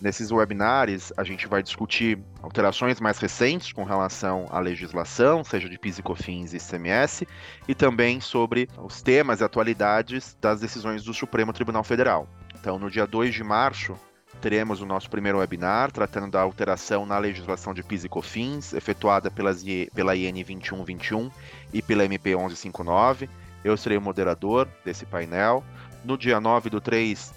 Nesses 0.00 0.30
webinars, 0.30 1.12
a 1.16 1.24
gente 1.24 1.46
vai 1.46 1.62
discutir 1.62 2.18
alterações 2.42 3.00
mais 3.00 3.18
recentes 3.18 3.72
com 3.72 3.84
relação 3.84 4.46
à 4.50 4.58
legislação, 4.58 5.44
seja 5.44 5.68
de 5.68 5.78
PIS 5.78 5.98
e 5.98 6.02
COFINS 6.02 6.54
e 6.54 6.56
ICMS, 6.56 7.28
e 7.68 7.74
também 7.74 8.20
sobre 8.20 8.68
os 8.78 9.02
temas 9.02 9.40
e 9.40 9.44
atualidades 9.44 10.36
das 10.40 10.60
decisões 10.60 11.04
do 11.04 11.12
Supremo 11.12 11.52
Tribunal 11.52 11.84
Federal. 11.84 12.26
Então, 12.58 12.78
no 12.78 12.90
dia 12.90 13.06
2 13.06 13.34
de 13.34 13.44
março, 13.44 13.94
teremos 14.40 14.80
o 14.80 14.86
nosso 14.86 15.10
primeiro 15.10 15.38
webinar 15.38 15.92
tratando 15.92 16.30
da 16.30 16.40
alteração 16.40 17.04
na 17.04 17.18
legislação 17.18 17.74
de 17.74 17.82
PIS 17.82 18.04
e 18.04 18.08
COFINS, 18.08 18.72
efetuada 18.72 19.30
pelas, 19.30 19.62
pela 19.94 20.16
IN 20.16 20.32
2121 20.32 21.30
e 21.72 21.82
pela 21.82 22.04
MP 22.04 22.30
1159. 22.30 23.28
Eu 23.62 23.76
serei 23.76 23.98
o 23.98 24.00
moderador 24.00 24.66
desse 24.84 25.04
painel. 25.04 25.62
No 26.04 26.16
dia 26.16 26.40
9 26.40 26.70
do 26.70 26.80
3, 26.80 27.32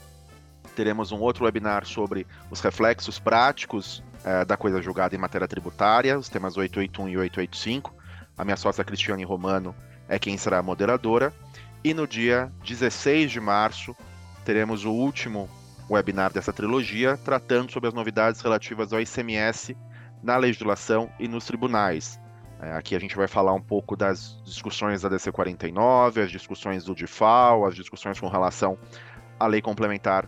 teremos 0.75 1.11
um 1.11 1.19
outro 1.19 1.43
webinar 1.43 1.85
sobre 1.85 2.25
os 2.49 2.61
reflexos 2.61 3.19
práticos 3.19 4.01
é, 4.23 4.45
da 4.45 4.55
coisa 4.55 4.81
julgada 4.81 5.13
em 5.13 5.19
matéria 5.19 5.47
tributária, 5.47 6.17
os 6.17 6.29
temas 6.29 6.55
881 6.55 7.09
e 7.09 7.17
885. 7.17 7.93
A 8.37 8.45
minha 8.45 8.55
sócia 8.55 8.83
Cristiane 8.83 9.25
Romano 9.25 9.75
é 10.07 10.17
quem 10.17 10.37
será 10.37 10.59
a 10.59 10.63
moderadora. 10.63 11.33
E 11.83 11.93
no 11.93 12.07
dia 12.07 12.49
16 12.65 13.29
de 13.29 13.41
março, 13.41 13.93
teremos 14.45 14.85
o 14.85 14.91
último 14.91 15.49
webinar 15.93 16.31
dessa 16.31 16.53
trilogia, 16.53 17.17
tratando 17.17 17.71
sobre 17.71 17.87
as 17.87 17.93
novidades 17.93 18.41
relativas 18.41 18.91
ao 18.91 19.01
ICMS 19.01 19.75
na 20.21 20.37
legislação 20.37 21.09
e 21.19 21.27
nos 21.27 21.45
tribunais. 21.45 22.19
É, 22.61 22.71
aqui 22.73 22.95
a 22.95 22.99
gente 22.99 23.15
vai 23.15 23.27
falar 23.27 23.53
um 23.53 23.61
pouco 23.61 23.95
das 23.95 24.41
discussões 24.45 25.01
da 25.01 25.09
DC 25.09 25.31
49, 25.31 26.21
as 26.21 26.31
discussões 26.31 26.85
do 26.85 26.95
DIFAL, 26.95 27.65
as 27.65 27.75
discussões 27.75 28.19
com 28.19 28.29
relação 28.29 28.77
à 29.39 29.45
lei 29.47 29.61
complementar 29.61 30.27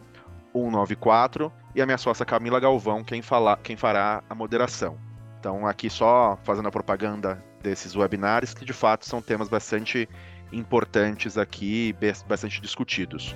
194 0.52 1.52
e 1.74 1.82
a 1.82 1.86
minha 1.86 1.98
sócia 1.98 2.26
Camila 2.26 2.60
Galvão, 2.60 3.04
quem, 3.04 3.22
fala, 3.22 3.58
quem 3.58 3.78
fará 3.78 4.24
a 4.30 4.36
moderação. 4.36 4.98
Então, 5.40 5.66
aqui 5.66 5.90
só 5.90 6.38
fazendo 6.44 6.68
a 6.68 6.72
propaganda 6.72 7.44
desses 7.62 7.96
webinars, 7.96 8.54
que 8.54 8.66
de 8.66 8.74
fato 8.74 9.06
são 9.06 9.22
temas 9.22 9.48
bastante 9.48 10.10
importantes 10.52 11.38
aqui, 11.38 11.96
bastante 12.28 12.62
discutidos. 12.62 13.36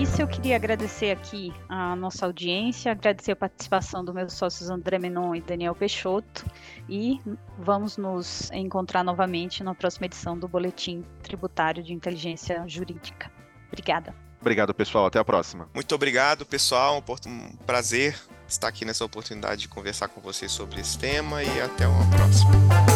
Isso, 0.00 0.20
eu 0.20 0.28
queria 0.28 0.56
agradecer 0.56 1.10
aqui 1.10 1.54
a 1.70 1.96
nossa 1.96 2.26
audiência, 2.26 2.92
agradecer 2.92 3.32
a 3.32 3.36
participação 3.36 4.04
dos 4.04 4.14
meus 4.14 4.34
sócios 4.34 4.68
André 4.68 4.98
Menon 4.98 5.34
e 5.34 5.40
Daniel 5.40 5.74
Peixoto 5.74 6.44
e 6.86 7.18
vamos 7.58 7.96
nos 7.96 8.50
encontrar 8.52 9.02
novamente 9.02 9.64
na 9.64 9.74
próxima 9.74 10.04
edição 10.04 10.38
do 10.38 10.46
Boletim 10.46 11.02
Tributário 11.22 11.82
de 11.82 11.94
Inteligência 11.94 12.62
Jurídica. 12.66 13.32
Obrigada. 13.68 14.14
Obrigado, 14.38 14.74
pessoal. 14.74 15.06
Até 15.06 15.18
a 15.18 15.24
próxima. 15.24 15.66
Muito 15.72 15.94
obrigado, 15.94 16.44
pessoal. 16.44 17.02
Um 17.26 17.56
prazer 17.64 18.18
estar 18.46 18.68
aqui 18.68 18.84
nessa 18.84 19.02
oportunidade 19.02 19.62
de 19.62 19.68
conversar 19.68 20.08
com 20.08 20.20
vocês 20.20 20.52
sobre 20.52 20.78
esse 20.78 20.98
tema 20.98 21.42
e 21.42 21.60
até 21.62 21.88
uma 21.88 22.04
próxima. 22.10 22.95